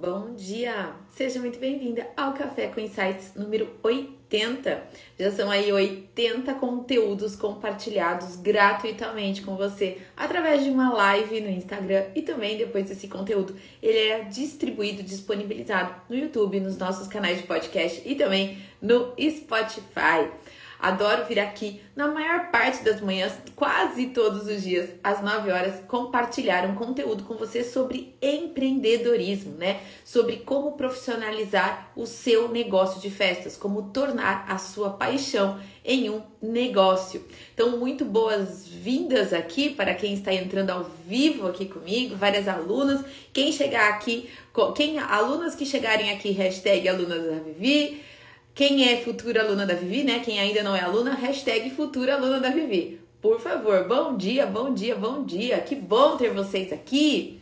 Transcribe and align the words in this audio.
Bom 0.00 0.32
dia! 0.36 0.94
Seja 1.08 1.40
muito 1.40 1.58
bem-vinda 1.58 2.06
ao 2.16 2.32
Café 2.32 2.68
com 2.68 2.78
Insights 2.78 3.32
número 3.34 3.68
80. 3.82 4.80
Já 5.18 5.32
são 5.32 5.50
aí 5.50 5.72
80 5.72 6.54
conteúdos 6.54 7.34
compartilhados 7.34 8.36
gratuitamente 8.36 9.42
com 9.42 9.56
você 9.56 9.98
através 10.16 10.62
de 10.62 10.70
uma 10.70 10.92
live 10.92 11.40
no 11.40 11.50
Instagram 11.50 12.04
e 12.14 12.22
também 12.22 12.56
depois 12.56 12.88
desse 12.88 13.08
conteúdo 13.08 13.56
ele 13.82 13.98
é 13.98 14.20
distribuído, 14.20 15.02
disponibilizado 15.02 15.92
no 16.08 16.14
YouTube, 16.14 16.60
nos 16.60 16.78
nossos 16.78 17.08
canais 17.08 17.38
de 17.38 17.48
podcast 17.48 18.00
e 18.08 18.14
também 18.14 18.56
no 18.80 19.14
Spotify. 19.18 20.30
Adoro 20.80 21.24
vir 21.24 21.40
aqui 21.40 21.80
na 21.96 22.06
maior 22.06 22.50
parte 22.52 22.84
das 22.84 23.00
manhãs, 23.00 23.32
quase 23.56 24.06
todos 24.06 24.46
os 24.46 24.62
dias, 24.62 24.90
às 25.02 25.20
9 25.20 25.50
horas, 25.50 25.80
compartilhar 25.88 26.64
um 26.66 26.76
conteúdo 26.76 27.24
com 27.24 27.34
você 27.34 27.64
sobre 27.64 28.14
empreendedorismo, 28.22 29.56
né? 29.56 29.80
Sobre 30.04 30.36
como 30.36 30.72
profissionalizar 30.72 31.90
o 31.96 32.06
seu 32.06 32.48
negócio 32.48 33.00
de 33.00 33.10
festas, 33.10 33.56
como 33.56 33.90
tornar 33.90 34.44
a 34.48 34.56
sua 34.56 34.90
paixão 34.90 35.58
em 35.84 36.08
um 36.10 36.22
negócio. 36.40 37.24
Então, 37.52 37.76
muito 37.76 38.04
boas-vindas 38.04 39.32
aqui 39.32 39.70
para 39.70 39.94
quem 39.94 40.14
está 40.14 40.32
entrando 40.32 40.70
ao 40.70 40.84
vivo 40.84 41.48
aqui 41.48 41.66
comigo, 41.66 42.14
várias 42.14 42.46
alunas. 42.46 43.04
Quem 43.32 43.50
chegar 43.50 43.88
aqui, 43.88 44.30
quem 44.76 44.98
alunas 44.98 45.56
que 45.56 45.66
chegarem 45.66 46.12
aqui, 46.12 46.30
hashtag 46.30 46.88
alunas 46.88 47.24
da 47.24 47.40
Vivi, 47.40 48.00
quem 48.58 48.88
é 48.88 48.96
futura 48.96 49.44
aluna 49.44 49.64
da 49.64 49.74
Vivi, 49.74 50.02
né? 50.02 50.18
Quem 50.18 50.40
ainda 50.40 50.64
não 50.64 50.74
é 50.74 50.80
aluna, 50.80 51.14
hashtag 51.14 51.70
futura 51.70 52.14
aluna 52.14 52.40
da 52.40 52.50
Vivi. 52.50 53.00
Por 53.22 53.38
favor, 53.38 53.86
bom 53.86 54.16
dia, 54.16 54.46
bom 54.46 54.74
dia, 54.74 54.96
bom 54.96 55.24
dia. 55.24 55.60
Que 55.60 55.76
bom 55.76 56.16
ter 56.16 56.30
vocês 56.30 56.72
aqui 56.72 57.40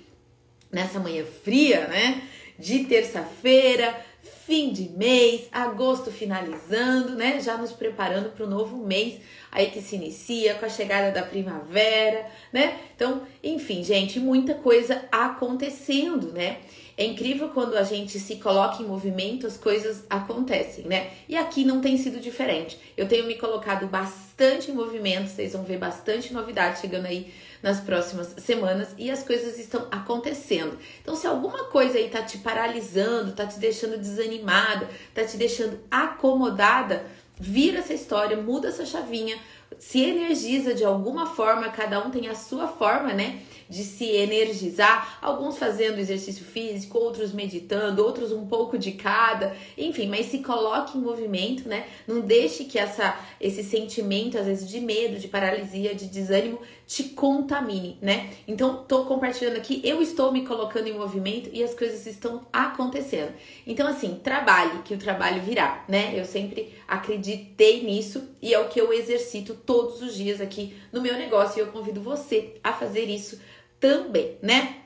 nessa 0.71 1.01
manhã 1.01 1.25
fria, 1.43 1.87
né? 1.87 2.23
De 2.59 2.85
terça-feira, 2.85 3.99
fim 4.45 4.71
de 4.71 4.91
mês, 4.91 5.49
agosto 5.51 6.13
finalizando, 6.13 7.15
né? 7.15 7.41
Já 7.41 7.57
nos 7.57 7.73
preparando 7.73 8.29
para 8.33 8.45
o 8.45 8.51
novo 8.51 8.77
mês 8.77 9.19
aí 9.51 9.71
que 9.71 9.81
se 9.81 9.97
inicia 9.97 10.57
com 10.57 10.67
a 10.67 10.69
chegada 10.69 11.11
da 11.13 11.27
primavera, 11.27 12.27
né? 12.53 12.79
Então, 12.95 13.23
enfim, 13.43 13.83
gente, 13.83 14.21
muita 14.21 14.53
coisa 14.53 15.07
acontecendo, 15.11 16.31
né? 16.31 16.59
É 16.99 17.05
incrível 17.05 17.51
quando 17.51 17.77
a 17.77 17.83
gente 17.83 18.19
se 18.19 18.37
coloca 18.37 18.83
em 18.83 18.87
movimento, 18.87 19.47
as 19.47 19.59
coisas 19.59 20.05
acontecem, 20.09 20.87
né? 20.87 21.11
E 21.29 21.37
aqui 21.37 21.63
não 21.63 21.81
tem 21.83 21.99
sido 21.99 22.19
diferente. 22.19 22.79
Eu 22.97 23.07
tenho 23.07 23.27
me 23.27 23.35
colocado 23.35 23.87
bastante 23.87 24.71
em 24.71 24.75
movimento, 24.75 25.29
vocês 25.29 25.53
vão 25.53 25.63
ver 25.63 25.77
bastante 25.77 26.33
novidade 26.33 26.81
chegando 26.81 27.05
aí 27.05 27.31
nas 27.63 27.81
próximas 27.81 28.35
semanas 28.39 28.95
e 28.97 29.11
as 29.11 29.23
coisas 29.23 29.59
estão 29.59 29.87
acontecendo. 29.91 30.79
Então, 31.03 31.15
se 31.15 31.27
alguma 31.27 31.65
coisa 31.65 31.99
aí 31.99 32.09
tá 32.09 32.23
te 32.23 32.39
paralisando, 32.39 33.33
tá 33.33 33.47
te 33.47 33.59
deixando 33.59 33.99
desanimada, 33.99 34.89
tá 35.15 35.23
te 35.23 35.37
deixando 35.37 35.79
acomodada, 35.91 37.05
vira 37.39 37.81
essa 37.81 37.93
história, 37.93 38.37
muda 38.39 38.69
essa 38.69 38.87
chavinha, 38.87 39.39
se 39.79 40.03
energiza 40.03 40.75
de 40.75 40.85
alguma 40.85 41.27
forma, 41.27 41.69
cada 41.69 42.05
um 42.05 42.11
tem 42.11 42.29
a 42.29 42.35
sua 42.35 42.67
forma, 42.69 43.13
né? 43.13 43.43
de 43.69 43.83
se 43.83 44.05
energizar, 44.05 45.19
alguns 45.21 45.59
fazendo 45.59 45.99
exercício 45.99 46.45
físico, 46.45 46.99
outros 46.99 47.33
meditando, 47.33 48.05
outros 48.05 48.33
um 48.33 48.47
pouco 48.47 48.79
de 48.79 48.93
cada, 48.93 49.57
enfim, 49.77 50.09
mas 50.09 50.27
se 50.27 50.39
coloque 50.39 50.97
em 50.97 51.01
movimento, 51.01 51.69
né? 51.69 51.87
Não 52.07 52.21
deixe 52.21 52.65
que 52.65 52.79
essa 52.79 53.19
esse 53.41 53.63
sentimento 53.63 54.39
às 54.39 54.47
vezes 54.47 54.69
de 54.69 54.81
medo, 54.81 55.19
de 55.19 55.29
paralisia, 55.29 55.95
de 55.95 56.07
desânimo 56.07 56.61
te 56.87 57.03
contamine, 57.03 57.99
né? 58.01 58.31
Então, 58.47 58.85
tô 58.87 59.05
compartilhando 59.07 59.57
aqui, 59.57 59.81
eu 59.83 60.01
estou 60.01 60.31
me 60.31 60.47
colocando 60.47 60.87
em 60.87 60.93
movimento 60.93 61.51
e 61.53 61.63
as 61.63 61.75
coisas 61.75 62.07
estão 62.07 62.47
acontecendo. 62.53 63.33
Então, 63.67 63.89
assim, 63.89 64.21
trabalhe, 64.23 64.83
que 64.85 64.95
o 64.95 64.99
trabalho 64.99 65.43
virá, 65.43 65.85
né? 65.89 66.13
Eu 66.17 66.25
sempre 66.25 66.73
acreditei 66.87 67.83
nisso 67.83 68.29
e 68.41 68.55
é 68.55 68.61
o 68.61 68.69
que 68.69 68.81
eu 68.81 68.93
exercito 68.93 69.56
todos 69.65 70.03
os 70.03 70.15
dias 70.15 70.41
aqui 70.41 70.77
no 70.93 71.01
meu 71.01 71.15
negócio 71.15 71.59
e 71.59 71.61
eu 71.61 71.69
convido 71.69 72.01
você 72.01 72.55
a 72.63 72.73
fazer 72.73 73.05
isso 73.05 73.41
também, 73.81 74.37
né? 74.43 74.77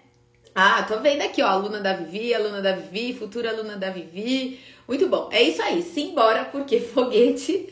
Ah, 0.55 0.83
tô 0.83 0.99
vendo 0.99 1.23
aqui, 1.23 1.43
ó, 1.43 1.47
aluna 1.47 1.81
da 1.81 1.93
Vivi, 1.93 2.35
aluna 2.35 2.61
da 2.61 2.73
Vivi, 2.73 3.17
futura 3.17 3.51
aluna 3.51 3.77
da 3.77 3.91
Vivi. 3.91 4.61
Muito 4.87 5.07
bom. 5.07 5.29
É 5.31 5.41
isso 5.41 5.63
aí. 5.63 5.81
Simbora, 5.83 6.47
porque 6.47 6.81
foguete 6.93 7.69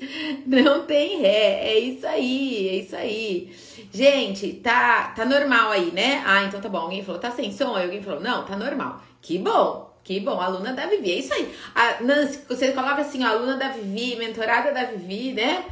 não 0.46 0.86
tem 0.86 1.20
ré. 1.20 1.68
É 1.68 1.78
isso 1.78 2.06
aí, 2.06 2.68
é 2.68 2.74
isso 2.76 2.94
aí. 2.94 3.52
Gente, 3.92 4.52
tá, 4.54 5.08
tá 5.08 5.24
normal 5.24 5.72
aí, 5.72 5.90
né? 5.90 6.22
Ah, 6.24 6.44
então 6.44 6.60
tá 6.60 6.68
bom. 6.68 6.78
Alguém 6.78 7.02
falou, 7.02 7.20
tá 7.20 7.32
sem 7.32 7.50
som? 7.50 7.74
Aí 7.74 7.84
alguém 7.84 8.00
falou, 8.00 8.20
não, 8.20 8.44
tá 8.44 8.56
normal. 8.56 9.02
Que 9.20 9.38
bom. 9.38 9.88
Que 10.04 10.20
bom, 10.20 10.40
aluna 10.40 10.72
da 10.72 10.86
Vivi, 10.86 11.10
é 11.10 11.18
isso 11.18 11.34
aí. 11.34 11.52
A 11.74 12.02
Nancy, 12.02 12.40
você 12.48 12.72
coloca 12.72 13.02
assim, 13.02 13.22
ó, 13.24 13.28
aluna 13.28 13.56
da 13.56 13.68
Vivi, 13.68 14.16
mentorada 14.16 14.72
da 14.72 14.84
Vivi, 14.84 15.32
né? 15.32 15.64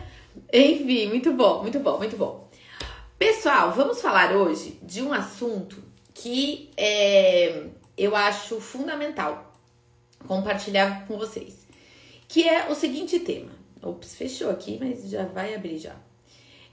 Enfim, 0.53 1.09
muito 1.09 1.33
bom, 1.33 1.63
muito 1.63 1.79
bom, 1.79 1.99
muito 1.99 2.17
bom. 2.17 2.49
Pessoal, 3.19 3.73
vamos 3.73 4.01
falar 4.01 4.33
hoje 4.33 4.79
de 4.83 5.03
um 5.03 5.13
assunto 5.13 5.83
que 6.13 6.71
é, 6.77 7.65
eu 7.97 8.15
acho 8.15 8.61
fundamental 8.61 9.53
compartilhar 10.27 11.07
com 11.07 11.17
vocês, 11.17 11.67
que 12.29 12.49
é 12.49 12.69
o 12.69 12.75
seguinte 12.75 13.19
tema. 13.21 13.53
Ops, 13.83 14.15
fechou 14.15 14.51
aqui, 14.51 14.79
mas 14.81 15.09
já 15.09 15.25
vai 15.25 15.55
abrir 15.55 15.79
já. 15.79 15.95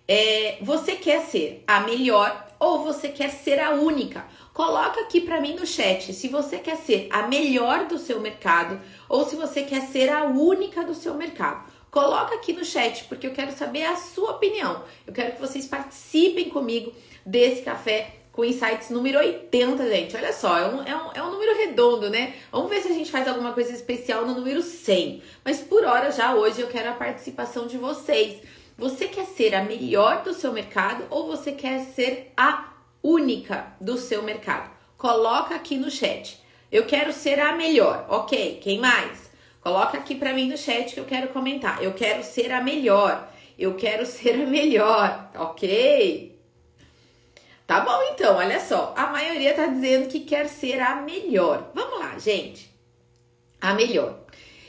É, 0.08 0.58
você 0.62 0.96
quer 0.96 1.22
ser 1.22 1.64
a 1.66 1.82
melhor 1.82 2.48
ou 2.60 2.84
você 2.84 3.10
quer 3.10 3.30
ser 3.30 3.60
a 3.60 3.72
única? 3.72 4.26
Coloca 4.54 5.02
aqui 5.02 5.22
para 5.22 5.42
mim 5.42 5.56
no 5.56 5.66
chat 5.66 6.14
se 6.14 6.28
você 6.28 6.60
quer 6.60 6.78
ser 6.78 7.08
a 7.12 7.28
melhor 7.28 7.88
do 7.88 7.98
seu 7.98 8.20
mercado 8.20 8.80
ou 9.08 9.28
se 9.28 9.36
você 9.36 9.64
quer 9.64 9.82
ser 9.82 10.10
a 10.10 10.26
única 10.26 10.84
do 10.84 10.94
seu 10.94 11.14
mercado. 11.16 11.72
Coloca 11.94 12.34
aqui 12.34 12.54
no 12.54 12.66
chat, 12.66 13.04
porque 13.04 13.28
eu 13.28 13.34
quero 13.34 13.52
saber 13.52 13.84
a 13.84 13.96
sua 13.96 14.32
opinião. 14.32 14.84
Eu 15.06 15.14
quero 15.14 15.34
que 15.34 15.40
vocês 15.40 15.68
participem 15.68 16.50
comigo 16.50 16.92
desse 17.24 17.62
café 17.62 18.16
com 18.32 18.44
insights 18.44 18.90
número 18.90 19.20
80, 19.20 19.88
gente. 19.88 20.16
Olha 20.16 20.34
só, 20.34 20.58
é 20.58 20.68
um, 20.68 20.82
é, 20.82 20.96
um, 20.96 21.12
é 21.14 21.22
um 21.22 21.30
número 21.30 21.56
redondo, 21.56 22.10
né? 22.10 22.34
Vamos 22.52 22.68
ver 22.72 22.82
se 22.82 22.88
a 22.88 22.94
gente 22.94 23.12
faz 23.12 23.28
alguma 23.28 23.54
coisa 23.54 23.72
especial 23.72 24.26
no 24.26 24.34
número 24.34 24.64
100. 24.64 25.22
Mas 25.46 25.60
por 25.60 25.86
hora, 25.86 26.12
já 26.12 26.34
hoje, 26.34 26.62
eu 26.62 26.68
quero 26.68 26.90
a 26.90 26.94
participação 26.94 27.68
de 27.68 27.78
vocês. 27.78 28.42
Você 28.76 29.06
quer 29.06 29.28
ser 29.28 29.54
a 29.54 29.64
melhor 29.64 30.24
do 30.24 30.34
seu 30.34 30.52
mercado 30.52 31.06
ou 31.12 31.28
você 31.28 31.52
quer 31.52 31.82
ser 31.82 32.34
a 32.36 32.74
única 33.04 33.68
do 33.80 34.00
seu 34.00 34.24
mercado? 34.24 34.72
Coloca 34.98 35.54
aqui 35.54 35.78
no 35.78 35.92
chat. 35.92 36.42
Eu 36.72 36.88
quero 36.88 37.14
ser 37.14 37.40
a 37.40 37.56
melhor. 37.56 38.08
Ok, 38.10 38.60
quem 38.64 38.80
mais? 38.80 39.32
Coloca 39.64 39.98
aqui 39.98 40.16
para 40.16 40.34
mim 40.34 40.50
no 40.50 40.58
chat 40.58 40.94
que 40.94 41.00
eu 41.00 41.06
quero 41.06 41.30
comentar. 41.30 41.82
Eu 41.82 41.94
quero 41.94 42.22
ser 42.22 42.52
a 42.52 42.62
melhor. 42.62 43.32
Eu 43.58 43.76
quero 43.76 44.06
ser 44.06 44.42
a 44.42 44.46
melhor, 44.46 45.32
ok? 45.34 46.38
Tá 47.66 47.80
bom 47.80 48.04
então, 48.12 48.36
olha 48.36 48.60
só. 48.60 48.94
A 48.98 49.08
maioria 49.08 49.54
tá 49.54 49.68
dizendo 49.68 50.10
que 50.10 50.20
quer 50.20 50.50
ser 50.50 50.82
a 50.82 50.96
melhor. 50.98 51.72
Vamos 51.74 51.98
lá, 51.98 52.20
gente. 52.20 52.70
A 53.62 53.74
melhor. 53.74 54.20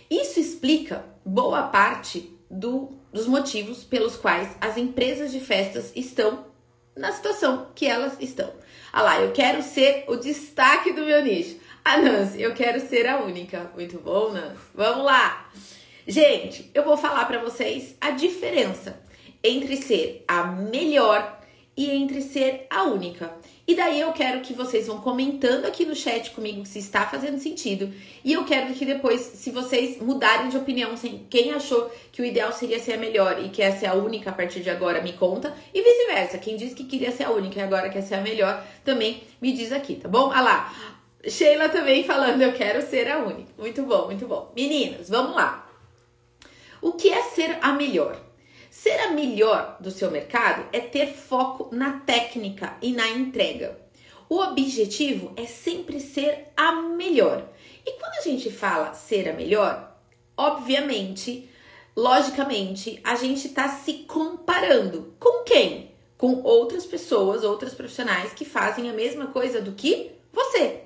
Isso 0.09 0.39
explica 0.39 1.05
boa 1.25 1.65
parte 1.65 2.31
do, 2.49 2.93
dos 3.13 3.27
motivos 3.27 3.83
pelos 3.83 4.17
quais 4.17 4.57
as 4.61 4.77
empresas 4.77 5.33
de 5.33 5.41
festas 5.41 5.91
estão 5.97 6.47
na 6.97 7.11
situação 7.11 7.67
que 7.75 7.85
elas 7.85 8.17
estão. 8.21 8.53
Ah 8.93 9.03
lá, 9.03 9.21
eu 9.21 9.33
quero 9.33 9.61
ser 9.61 10.05
o 10.07 10.15
destaque 10.15 10.93
do 10.93 11.05
meu 11.05 11.21
nicho. 11.25 11.59
A 11.85 11.99
Nancy, 11.99 12.41
eu 12.41 12.55
quero 12.55 12.81
ser 12.81 13.07
a 13.07 13.23
única. 13.23 13.71
Muito 13.75 13.99
bom, 13.99 14.33
Nancy. 14.33 14.57
Vamos 14.75 15.05
lá. 15.05 15.51
Gente, 16.07 16.71
eu 16.73 16.83
vou 16.83 16.97
falar 16.97 17.27
para 17.27 17.39
vocês 17.39 17.95
a 18.01 18.11
diferença 18.11 18.99
entre 19.43 19.77
ser 19.77 20.25
a 20.27 20.45
melhor 20.45 21.41
e 21.77 21.91
entre 21.91 22.23
ser 22.23 22.67
a 22.71 22.85
única. 22.85 23.37
E 23.67 23.75
daí 23.75 24.01
eu 24.01 24.13
quero 24.13 24.41
que 24.41 24.55
vocês 24.55 24.87
vão 24.87 24.99
comentando 25.01 25.67
aqui 25.67 25.85
no 25.85 25.95
chat 25.95 26.31
comigo 26.31 26.65
se 26.65 26.79
está 26.79 27.07
fazendo 27.07 27.39
sentido. 27.39 27.93
E 28.25 28.33
eu 28.33 28.45
quero 28.45 28.73
que 28.73 28.87
depois, 28.87 29.21
se 29.21 29.51
vocês 29.51 30.01
mudarem 30.01 30.49
de 30.49 30.57
opinião, 30.57 30.95
quem 31.29 31.53
achou 31.53 31.91
que 32.11 32.23
o 32.23 32.25
ideal 32.25 32.53
seria 32.53 32.79
ser 32.79 32.95
a 32.95 32.99
melhor 32.99 33.45
e 33.45 33.51
quer 33.51 33.73
ser 33.73 33.87
a 33.87 33.95
única 33.95 34.31
a 34.31 34.33
partir 34.33 34.61
de 34.61 34.71
agora, 34.71 35.03
me 35.03 35.13
conta. 35.13 35.55
E 35.75 35.83
vice-versa. 35.83 36.39
Quem 36.39 36.57
disse 36.57 36.75
que 36.75 36.85
queria 36.85 37.13
ser 37.13 37.25
a 37.25 37.31
única 37.31 37.61
e 37.61 37.63
agora 37.63 37.91
quer 37.91 38.03
ser 38.03 38.15
a 38.15 38.21
melhor, 38.23 38.65
também 38.83 39.23
me 39.41 39.53
diz 39.53 39.71
aqui, 39.71 39.97
tá 39.97 40.09
bom? 40.09 40.31
Ah 40.33 40.41
lá. 40.41 40.94
Sheila 41.29 41.69
também 41.69 42.05
falando, 42.05 42.43
eu 42.43 42.53
quero 42.53 42.87
ser 42.87 43.11
a 43.11 43.19
única. 43.19 43.51
Muito 43.57 43.83
bom, 43.83 44.07
muito 44.07 44.27
bom. 44.27 44.53
Meninas, 44.55 45.09
vamos 45.09 45.35
lá. 45.35 45.69
O 46.83 46.93
que 46.93 47.09
é 47.11 47.23
ser 47.23 47.59
a 47.63 47.73
melhor? 47.73 48.21
Ser 48.71 48.99
a 49.01 49.11
melhor 49.13 49.77
do 49.81 49.91
seu 49.91 50.11
mercado 50.11 50.69
é 50.73 50.81
ter 50.81 51.07
foco 51.15 51.75
na 51.75 52.01
técnica 52.01 52.77
e 52.83 52.93
na 52.93 53.09
entrega. 53.09 53.79
O 54.29 54.39
objetivo 54.39 55.33
é 55.37 55.47
sempre 55.47 56.01
ser 56.01 56.49
a 56.57 56.73
melhor. 56.73 57.49
E 57.87 57.93
quando 57.93 58.19
a 58.19 58.23
gente 58.23 58.51
fala 58.51 58.93
ser 58.93 59.29
a 59.29 59.33
melhor, 59.33 59.97
obviamente, 60.37 61.49
logicamente, 61.97 63.01
a 63.05 63.15
gente 63.15 63.47
está 63.47 63.69
se 63.69 64.05
comparando 64.09 65.15
com 65.19 65.45
quem? 65.45 65.93
Com 66.19 66.43
outras 66.43 66.85
pessoas, 66.85 67.45
outras 67.45 67.75
profissionais 67.75 68.33
que 68.33 68.45
fazem 68.45 68.91
a 68.91 68.93
mesma 68.93 69.29
coisa 69.29 69.61
do 69.61 69.73
que 69.73 70.11
você. 70.33 70.84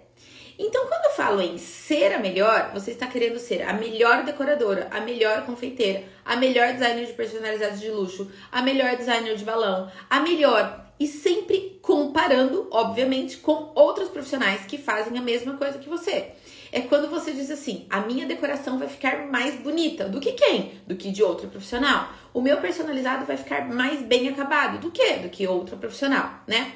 Então, 0.58 0.86
quando 0.86 1.04
eu 1.04 1.12
falo 1.12 1.40
em 1.40 1.56
ser 1.56 2.12
a 2.12 2.18
melhor, 2.18 2.72
você 2.74 2.90
está 2.90 3.06
querendo 3.06 3.38
ser 3.38 3.62
a 3.62 3.72
melhor 3.72 4.24
decoradora, 4.24 4.88
a 4.90 5.00
melhor 5.00 5.46
confeiteira, 5.46 6.02
a 6.24 6.34
melhor 6.34 6.72
designer 6.72 7.06
de 7.06 7.12
personalizados 7.12 7.80
de 7.80 7.88
luxo, 7.88 8.28
a 8.50 8.60
melhor 8.60 8.96
designer 8.96 9.36
de 9.36 9.44
balão, 9.44 9.90
a 10.10 10.18
melhor 10.18 10.84
e 10.98 11.06
sempre 11.06 11.78
comparando, 11.80 12.66
obviamente, 12.72 13.36
com 13.36 13.70
outros 13.74 14.08
profissionais 14.08 14.62
que 14.66 14.76
fazem 14.76 15.16
a 15.16 15.22
mesma 15.22 15.56
coisa 15.56 15.78
que 15.78 15.88
você. 15.88 16.32
É 16.72 16.80
quando 16.80 17.08
você 17.08 17.32
diz 17.32 17.50
assim: 17.50 17.86
a 17.88 18.00
minha 18.00 18.26
decoração 18.26 18.78
vai 18.78 18.88
ficar 18.88 19.26
mais 19.26 19.54
bonita. 19.54 20.08
Do 20.08 20.20
que 20.20 20.32
quem? 20.32 20.72
Do 20.86 20.96
que 20.96 21.10
de 21.10 21.22
outro 21.22 21.48
profissional. 21.48 22.12
O 22.34 22.40
meu 22.40 22.58
personalizado 22.58 23.24
vai 23.24 23.36
ficar 23.36 23.66
mais 23.66 24.02
bem 24.02 24.28
acabado. 24.28 24.78
Do 24.78 24.90
que? 24.90 25.14
Do 25.14 25.28
que 25.28 25.46
outro 25.46 25.76
profissional, 25.76 26.42
né? 26.46 26.72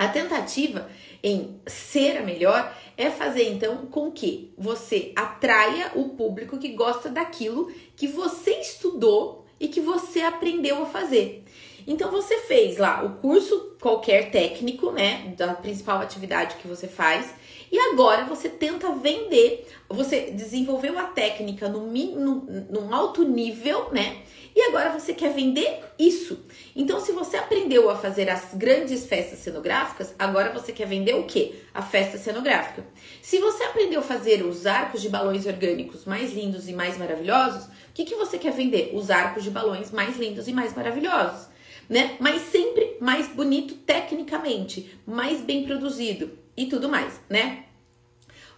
A 0.00 0.08
tentativa 0.08 0.88
em 1.22 1.60
ser 1.66 2.16
a 2.16 2.22
melhor 2.22 2.74
é 2.96 3.10
fazer 3.10 3.52
então 3.52 3.84
com 3.84 4.10
que 4.10 4.50
você 4.56 5.12
atraia 5.14 5.92
o 5.94 6.08
público 6.08 6.56
que 6.56 6.68
gosta 6.68 7.10
daquilo 7.10 7.70
que 7.94 8.06
você 8.06 8.52
estudou 8.52 9.44
e 9.60 9.68
que 9.68 9.78
você 9.78 10.22
aprendeu 10.22 10.82
a 10.82 10.86
fazer. 10.86 11.44
Então 11.86 12.10
você 12.10 12.38
fez 12.38 12.78
lá 12.78 13.04
o 13.04 13.16
curso 13.16 13.76
qualquer 13.78 14.30
técnico, 14.30 14.90
né, 14.90 15.34
da 15.36 15.52
principal 15.52 16.00
atividade 16.00 16.56
que 16.56 16.66
você 16.66 16.88
faz, 16.88 17.34
e 17.72 17.78
agora 17.78 18.24
você 18.24 18.48
tenta 18.48 18.92
vender, 18.92 19.68
você 19.88 20.30
desenvolveu 20.32 20.98
a 20.98 21.04
técnica 21.04 21.68
no, 21.68 21.86
no 21.86 22.40
num 22.70 22.94
alto 22.94 23.22
nível, 23.22 23.90
né? 23.92 24.22
E 24.54 24.62
agora 24.62 24.90
você 24.90 25.14
quer 25.14 25.32
vender 25.32 25.80
isso. 25.96 26.44
Então, 26.74 26.98
se 26.98 27.12
você 27.12 27.36
aprendeu 27.36 27.88
a 27.88 27.96
fazer 27.96 28.28
as 28.28 28.52
grandes 28.54 29.06
festas 29.06 29.38
cenográficas, 29.38 30.12
agora 30.18 30.52
você 30.52 30.72
quer 30.72 30.86
vender 30.86 31.14
o 31.14 31.24
quê? 31.24 31.54
A 31.72 31.80
festa 31.80 32.18
cenográfica. 32.18 32.84
Se 33.22 33.38
você 33.38 33.62
aprendeu 33.62 34.00
a 34.00 34.02
fazer 34.02 34.44
os 34.44 34.66
arcos 34.66 35.00
de 35.00 35.08
balões 35.08 35.46
orgânicos 35.46 36.04
mais 36.04 36.32
lindos 36.32 36.68
e 36.68 36.72
mais 36.72 36.98
maravilhosos, 36.98 37.64
o 37.66 37.92
que, 37.94 38.04
que 38.04 38.16
você 38.16 38.38
quer 38.38 38.52
vender? 38.52 38.90
Os 38.92 39.08
arcos 39.10 39.44
de 39.44 39.50
balões 39.50 39.92
mais 39.92 40.16
lindos 40.16 40.48
e 40.48 40.52
mais 40.52 40.74
maravilhosos 40.74 41.48
né? 41.88 42.16
Mas 42.20 42.42
sempre 42.42 42.96
mais 43.00 43.26
bonito 43.26 43.74
tecnicamente, 43.74 44.96
mais 45.04 45.40
bem 45.40 45.64
produzido 45.64 46.30
e 46.60 46.66
tudo 46.66 46.90
mais, 46.90 47.18
né? 47.26 47.64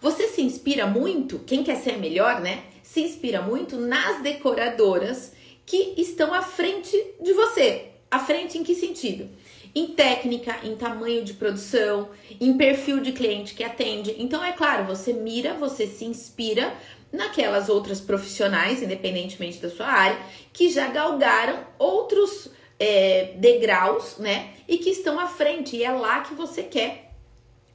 Você 0.01 0.27
se 0.27 0.43
inspira 0.43 0.85
muito, 0.89 1.39
quem 1.39 1.63
quer 1.63 1.77
ser 1.77 1.99
melhor, 1.99 2.41
né? 2.41 2.65
Se 2.83 3.01
inspira 3.01 3.41
muito 3.41 3.77
nas 3.77 4.21
decoradoras 4.21 5.33
que 5.65 5.95
estão 5.97 6.35
à 6.35 6.43
frente 6.43 6.97
de 7.21 7.33
você. 7.33 7.91
À 8.11 8.19
frente 8.19 8.59
em 8.59 8.65
que 8.65 8.75
sentido? 8.75 9.29
Em 9.73 9.87
técnica, 9.87 10.59
em 10.65 10.75
tamanho 10.75 11.25
de 11.25 11.35
produção, 11.35 12.11
em 12.41 12.57
perfil 12.59 12.99
de 12.99 13.13
cliente 13.13 13.55
que 13.55 13.63
atende. 13.63 14.17
Então, 14.19 14.45
é 14.45 14.51
claro, 14.51 14.85
você 14.85 15.13
mira, 15.13 15.55
você 15.55 15.87
se 15.87 16.05
inspira 16.05 16.75
naquelas 17.13 17.69
outras 17.69 18.01
profissionais, 18.01 18.83
independentemente 18.83 19.59
da 19.59 19.71
sua 19.71 19.87
área, 19.87 20.19
que 20.53 20.69
já 20.71 20.89
galgaram 20.89 21.65
outros 21.79 22.51
é, 22.81 23.35
degraus, 23.37 24.19
né? 24.19 24.55
E 24.67 24.79
que 24.79 24.91
estão 24.91 25.21
à 25.21 25.29
frente, 25.29 25.77
e 25.77 25.85
é 25.85 25.93
lá 25.93 26.23
que 26.23 26.35
você 26.35 26.65
quer 26.65 27.02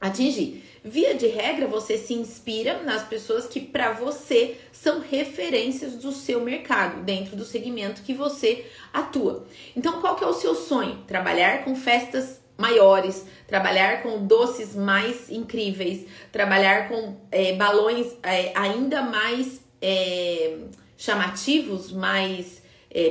atingir. 0.00 0.64
Via 0.84 1.14
de 1.14 1.26
regra, 1.26 1.66
você 1.66 1.98
se 1.98 2.14
inspira 2.14 2.82
nas 2.82 3.02
pessoas 3.02 3.46
que 3.46 3.60
para 3.60 3.92
você 3.92 4.56
são 4.72 5.00
referências 5.00 5.96
do 5.96 6.12
seu 6.12 6.40
mercado, 6.40 7.02
dentro 7.02 7.36
do 7.36 7.44
segmento 7.44 8.02
que 8.02 8.14
você 8.14 8.64
atua. 8.92 9.46
Então, 9.76 10.00
qual 10.00 10.14
que 10.14 10.24
é 10.24 10.26
o 10.26 10.32
seu 10.32 10.54
sonho? 10.54 11.02
Trabalhar 11.06 11.64
com 11.64 11.74
festas 11.74 12.40
maiores, 12.56 13.24
trabalhar 13.46 14.02
com 14.02 14.26
doces 14.26 14.74
mais 14.74 15.30
incríveis, 15.30 16.06
trabalhar 16.32 16.88
com 16.88 17.16
é, 17.30 17.52
balões 17.54 18.16
é, 18.22 18.52
ainda 18.54 19.02
mais 19.02 19.60
é, 19.80 20.58
chamativos, 20.96 21.92
mais 21.92 22.66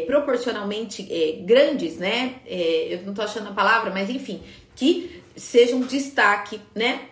proporcionalmente 0.05 1.03
grandes, 1.45 1.97
né? 1.97 2.41
Eu 2.45 3.03
não 3.03 3.13
tô 3.13 3.21
achando 3.21 3.49
a 3.49 3.53
palavra, 3.53 3.91
mas 3.91 4.09
enfim, 4.09 4.41
que 4.75 5.16
sejam 5.37 5.81
destaque, 5.81 6.59
né? 6.75 7.07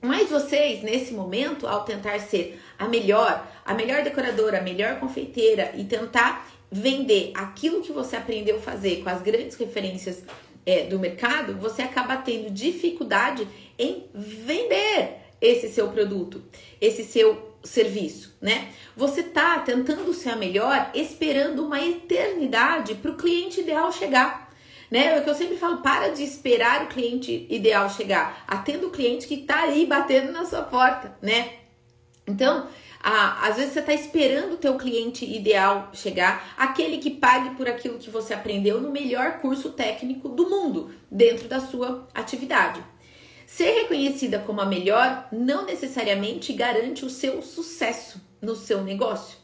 Mas 0.00 0.28
vocês, 0.28 0.82
nesse 0.82 1.14
momento, 1.14 1.66
ao 1.66 1.84
tentar 1.84 2.18
ser 2.18 2.60
a 2.76 2.88
melhor, 2.88 3.48
a 3.64 3.72
melhor 3.72 4.02
decoradora, 4.02 4.58
a 4.58 4.62
melhor 4.62 4.98
confeiteira 4.98 5.72
e 5.76 5.84
tentar 5.84 6.50
vender 6.70 7.30
aquilo 7.34 7.82
que 7.82 7.92
você 7.92 8.16
aprendeu 8.16 8.56
a 8.56 8.60
fazer 8.60 9.02
com 9.02 9.08
as 9.08 9.22
grandes 9.22 9.56
referências 9.56 10.24
é, 10.66 10.86
do 10.86 10.98
mercado, 10.98 11.54
você 11.54 11.82
acaba 11.82 12.16
tendo 12.16 12.50
dificuldade 12.50 13.46
em 13.78 14.06
vender 14.12 15.18
esse 15.40 15.68
seu 15.68 15.88
produto, 15.88 16.42
esse 16.80 17.04
seu 17.04 17.52
serviço, 17.62 18.34
né? 18.40 18.72
Você 18.96 19.22
tá 19.22 19.58
tentando 19.60 20.12
ser 20.12 20.30
a 20.30 20.36
melhor, 20.36 20.90
esperando 20.94 21.64
uma 21.64 21.80
eternidade 21.80 22.94
para 22.96 23.10
o 23.10 23.16
cliente 23.16 23.60
ideal 23.60 23.92
chegar. 23.92 24.41
Né? 24.92 25.06
É 25.06 25.18
o 25.18 25.24
que 25.24 25.30
eu 25.30 25.34
sempre 25.34 25.56
falo, 25.56 25.78
para 25.78 26.10
de 26.10 26.22
esperar 26.22 26.84
o 26.84 26.88
cliente 26.88 27.46
ideal 27.48 27.88
chegar. 27.88 28.44
Atenda 28.46 28.86
o 28.86 28.90
cliente 28.90 29.26
que 29.26 29.38
tá 29.38 29.62
aí 29.62 29.86
batendo 29.86 30.30
na 30.30 30.44
sua 30.44 30.60
porta, 30.60 31.16
né? 31.22 31.54
Então, 32.26 32.68
às 33.02 33.56
vezes 33.56 33.72
você 33.72 33.80
está 33.80 33.94
esperando 33.94 34.52
o 34.52 34.58
teu 34.58 34.76
cliente 34.76 35.24
ideal 35.24 35.88
chegar, 35.94 36.54
aquele 36.58 36.98
que 36.98 37.08
pague 37.08 37.56
por 37.56 37.66
aquilo 37.66 37.98
que 37.98 38.10
você 38.10 38.34
aprendeu 38.34 38.82
no 38.82 38.90
melhor 38.90 39.38
curso 39.40 39.70
técnico 39.70 40.28
do 40.28 40.50
mundo, 40.50 40.94
dentro 41.10 41.48
da 41.48 41.58
sua 41.58 42.06
atividade. 42.12 42.84
Ser 43.46 43.72
reconhecida 43.72 44.40
como 44.40 44.60
a 44.60 44.66
melhor 44.66 45.26
não 45.32 45.64
necessariamente 45.64 46.52
garante 46.52 47.02
o 47.02 47.10
seu 47.10 47.40
sucesso 47.40 48.20
no 48.42 48.54
seu 48.54 48.82
negócio. 48.82 49.38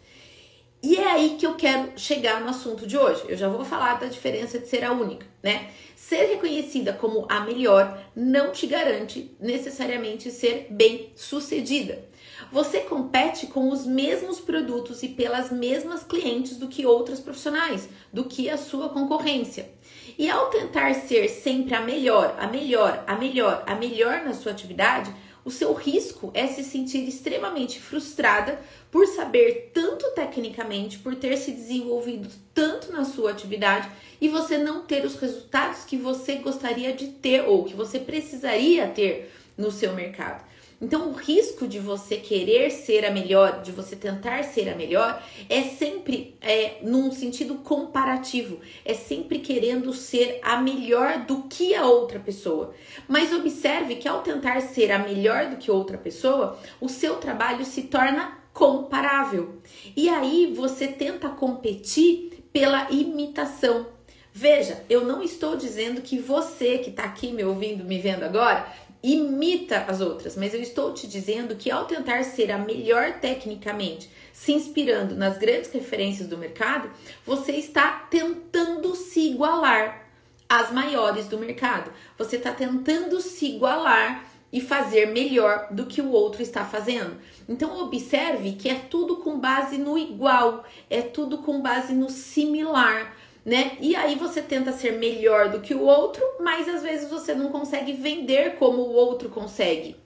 E 0.81 0.95
é 0.95 1.11
aí 1.11 1.37
que 1.37 1.45
eu 1.45 1.57
quero 1.57 1.93
chegar 1.97 2.41
no 2.41 2.51
assunto 2.51 2.87
de 2.87 2.97
hoje. 2.97 3.25
Eu 3.29 3.37
já 3.37 3.49
vou 3.49 3.65
falar 3.65 3.99
da 3.99 4.07
diferença 4.07 4.61
de 4.61 4.69
ser 4.69 4.85
a 4.85 4.93
única, 4.93 5.27
né? 5.43 5.71
Ser 5.97 6.27
reconhecida 6.27 6.93
como 6.93 7.27
a 7.29 7.41
melhor 7.41 8.01
não 8.15 8.53
te 8.53 8.65
garante 8.69 9.35
necessariamente 9.41 10.31
ser 10.31 10.69
bem 10.71 11.13
sucedida. 11.17 12.07
Você 12.53 12.81
compete 12.81 13.49
com 13.49 13.71
os 13.71 13.85
mesmos 13.85 14.39
produtos 14.39 15.03
e 15.03 15.09
pelas 15.09 15.51
mesmas 15.51 16.05
clientes 16.05 16.57
do 16.57 16.69
que 16.69 16.87
outras 16.87 17.19
profissionais, 17.19 17.89
do 18.13 18.25
que 18.25 18.49
a 18.49 18.57
sua 18.57 18.89
concorrência. 18.89 19.71
E 20.17 20.31
ao 20.31 20.49
tentar 20.49 20.95
ser 20.95 21.29
sempre 21.29 21.75
a 21.75 21.81
melhor, 21.81 22.37
a 22.39 22.47
melhor, 22.47 23.03
a 23.05 23.17
melhor, 23.17 23.65
a 23.67 23.75
melhor 23.75 24.23
na 24.25 24.33
sua 24.33 24.53
atividade, 24.53 25.13
o 25.45 25.51
seu 25.51 25.73
risco 25.73 26.31
é 26.35 26.47
se 26.47 26.65
sentir 26.65 27.09
extremamente 27.09 27.81
frustrada 27.81 28.61
por 28.91 29.07
saber 29.07 29.71
tanto 29.73 30.11
tecnicamente, 30.13 30.99
por 30.99 31.15
ter 31.15 31.37
se 31.37 31.53
desenvolvido 31.53 32.29
tanto 32.55 32.93
na 32.93 33.05
sua 33.05 33.31
atividade 33.31 33.89
e 34.21 34.29
você 34.29 34.59
não 34.59 34.83
ter 34.83 35.05
os 35.05 35.17
resultados 35.17 35.85
que 35.85 35.97
você 35.97 36.37
gostaria 36.37 36.93
de 36.93 37.09
ter 37.09 37.43
ou 37.43 37.65
que 37.65 37.75
você 37.75 37.99
precisaria 37.99 38.89
ter 38.89 39.31
no 39.57 39.71
seu 39.71 39.95
mercado. 39.95 40.48
Então, 40.81 41.11
o 41.11 41.13
risco 41.13 41.67
de 41.67 41.81
você 41.81 42.17
querer 42.17 42.71
ser 42.71 43.05
a 43.05 43.11
melhor, 43.11 43.63
de 43.63 43.73
você 43.73 43.97
tentar 43.97 44.45
ser 44.45 44.69
a 44.69 44.77
melhor, 44.77 45.21
é 45.49 45.63
sempre 45.63 46.37
é, 46.41 46.79
num 46.83 47.11
sentido 47.11 47.57
comparativo, 47.57 48.61
é 48.85 48.95
sempre 48.95 49.41
querendo 49.41 49.93
ser 49.93 50.39
a 50.41 50.61
melhor 50.61 51.25
do 51.25 51.43
que 51.45 51.75
a 51.75 51.85
outra 51.85 52.21
pessoa. 52.21 52.75
Mas 53.09 53.33
observe 53.33 53.97
que 53.97 54.07
ao 54.07 54.23
tentar 54.23 54.61
ser 54.61 54.93
a 54.93 55.01
melhor 55.01 55.51
do 55.51 55.57
que 55.57 55.69
outra 55.69 55.99
pessoa, 55.99 56.57
o 56.81 56.89
seu 56.89 57.17
trabalho 57.17 57.65
se 57.65 57.83
torna 57.83 58.39
comparável. 58.53 59.61
E 59.97 60.09
aí 60.09 60.53
você 60.55 60.87
tenta 60.87 61.29
competir 61.29 62.45
pela 62.53 62.89
imitação. 62.91 63.87
Veja, 64.33 64.85
eu 64.89 65.05
não 65.05 65.21
estou 65.21 65.57
dizendo 65.57 66.01
que 66.01 66.19
você 66.19 66.79
que 66.79 66.91
está 66.91 67.03
aqui 67.03 67.33
me 67.33 67.43
ouvindo, 67.43 67.85
me 67.85 67.99
vendo 67.99 68.23
agora, 68.23 68.73
imita 69.03 69.85
as 69.89 70.01
outras, 70.01 70.37
mas 70.37 70.55
eu 70.55 70.61
estou 70.61 70.93
te 70.93 71.07
dizendo 71.07 71.55
que 71.55 71.71
ao 71.71 71.85
tentar 71.85 72.25
ser 72.25 72.51
a 72.51 72.59
melhor 72.59 73.21
tecnicamente, 73.21 74.11
se 74.33 74.53
inspirando 74.53 75.15
nas 75.15 75.39
grandes 75.39 75.71
referências 75.73 76.29
do 76.29 76.39
mercado, 76.39 76.91
você 77.25 77.53
está 77.53 78.07
tentando 78.11 78.95
se 78.95 79.21
igualar 79.31 80.09
às 80.49 80.73
maiores 80.73 81.27
do 81.27 81.39
mercado. 81.39 81.93
Você 82.17 82.37
está 82.37 82.53
tentando 82.53 83.21
se 83.21 83.47
igualar 83.47 84.25
e 84.53 84.61
fazer 84.61 85.07
melhor 85.07 85.69
do 85.71 85.87
que 85.87 86.01
o 86.01 86.11
outro 86.11 86.43
está 86.43 86.65
fazendo. 86.65 87.19
Então 87.49 87.83
observe 87.83 88.53
que 88.53 88.69
é 88.69 88.75
tudo 88.75 89.17
com 89.17 89.39
base 89.39 89.77
no 89.77 89.99
igual, 89.99 90.65
é 90.89 91.03
tudo 91.03 91.39
com 91.39 91.61
base 91.61 91.93
no 91.93 92.09
similar 92.09 93.15
né? 93.45 93.77
E 93.81 93.97
aí 93.97 94.15
você 94.15 94.43
tenta 94.43 94.73
ser 94.73 94.93
melhor 94.93 95.49
do 95.51 95.61
que 95.61 95.75
o 95.75 95.83
outro, 95.83 96.23
mas 96.41 96.69
às 96.69 96.83
vezes 96.83 97.09
você 97.09 97.35
não 97.35 97.51
consegue 97.51 97.93
vender 97.93 98.57
como 98.57 98.83
o 98.83 98.93
outro 98.93 99.29
consegue. 99.29 99.97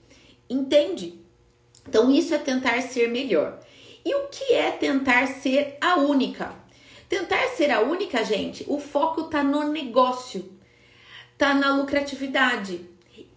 Entende? 0.49 1.19
Então 1.87 2.09
isso 2.11 2.33
é 2.33 2.37
tentar 2.37 2.81
ser 2.81 3.09
melhor. 3.09 3.59
E 4.05 4.13
o 4.15 4.27
que 4.27 4.53
é 4.53 4.71
tentar 4.71 5.27
ser 5.27 5.77
a 5.79 5.97
única? 5.97 6.53
Tentar 7.07 7.47
ser 7.49 7.69
a 7.71 7.81
única, 7.81 8.23
gente, 8.23 8.65
o 8.67 8.79
foco 8.79 9.23
tá 9.23 9.43
no 9.43 9.69
negócio, 9.71 10.51
tá 11.37 11.53
na 11.53 11.75
lucratividade. 11.75 12.89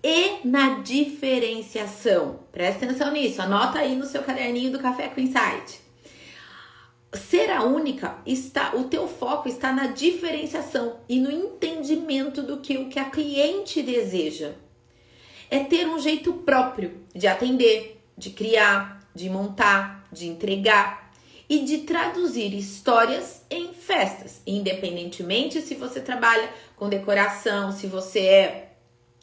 e 0.02 0.46
na 0.46 0.78
diferenciação. 0.80 2.40
Presta 2.52 2.84
atenção 2.84 3.10
nisso, 3.10 3.42
anota 3.42 3.80
aí 3.80 3.96
no 3.96 4.06
seu 4.06 4.22
caderninho 4.22 4.70
do 4.70 4.78
Café 4.78 5.08
com 5.08 5.20
Insight. 5.20 5.80
Ser 7.16 7.50
a 7.50 7.64
única 7.64 8.18
está, 8.24 8.76
o 8.76 8.84
teu 8.84 9.08
foco 9.08 9.48
está 9.48 9.72
na 9.72 9.88
diferenciação 9.88 10.98
e 11.08 11.18
no 11.18 11.30
entendimento 11.30 12.42
do 12.42 12.58
que 12.58 12.76
o 12.76 12.88
que 12.88 12.98
a 12.98 13.06
cliente 13.06 13.82
deseja. 13.82 14.52
É 15.50 15.60
ter 15.60 15.88
um 15.88 15.98
jeito 15.98 16.32
próprio 16.32 17.00
de 17.14 17.26
atender, 17.26 18.00
de 18.16 18.30
criar, 18.30 19.08
de 19.14 19.30
montar, 19.30 20.06
de 20.12 20.26
entregar 20.26 21.12
e 21.48 21.60
de 21.60 21.78
traduzir 21.78 22.52
histórias 22.54 23.42
em 23.48 23.72
festas, 23.72 24.42
independentemente 24.46 25.60
se 25.60 25.74
você 25.74 26.00
trabalha 26.00 26.50
com 26.76 26.88
decoração, 26.88 27.70
se 27.70 27.86
você 27.86 28.20
é, 28.20 28.72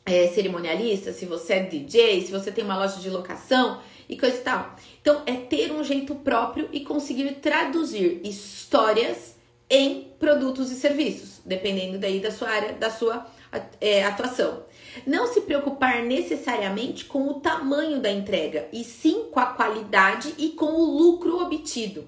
é 0.06 0.28
cerimonialista, 0.28 1.12
se 1.12 1.26
você 1.26 1.54
é 1.54 1.64
DJ, 1.64 2.26
se 2.26 2.32
você 2.32 2.52
tem 2.52 2.64
uma 2.64 2.78
loja 2.78 3.00
de 3.00 3.10
locação 3.10 3.82
e 4.08 4.18
coisa 4.18 4.38
e 4.38 4.42
tal. 4.42 4.76
Então, 5.04 5.22
é 5.26 5.34
ter 5.34 5.70
um 5.70 5.84
jeito 5.84 6.16
próprio 6.16 6.70
e 6.72 6.80
conseguir 6.80 7.30
traduzir 7.42 8.22
histórias 8.24 9.36
em 9.70 10.14
produtos 10.18 10.72
e 10.72 10.76
serviços, 10.76 11.42
dependendo 11.46 12.00
daí 12.00 12.22
da 12.22 12.32
sua 12.32 12.48
área, 12.48 12.72
da 12.72 12.90
sua 12.90 13.28
é, 13.82 14.06
atuação. 14.06 14.64
Não 15.06 15.28
se 15.28 15.42
preocupar 15.42 16.04
necessariamente 16.04 17.04
com 17.04 17.28
o 17.28 17.42
tamanho 17.42 18.00
da 18.00 18.10
entrega, 18.10 18.70
e 18.72 18.82
sim 18.86 19.26
com 19.30 19.42
a 19.42 19.48
qualidade 19.48 20.36
e 20.38 20.52
com 20.52 20.68
o 20.68 20.98
lucro 20.98 21.38
obtido. 21.42 22.08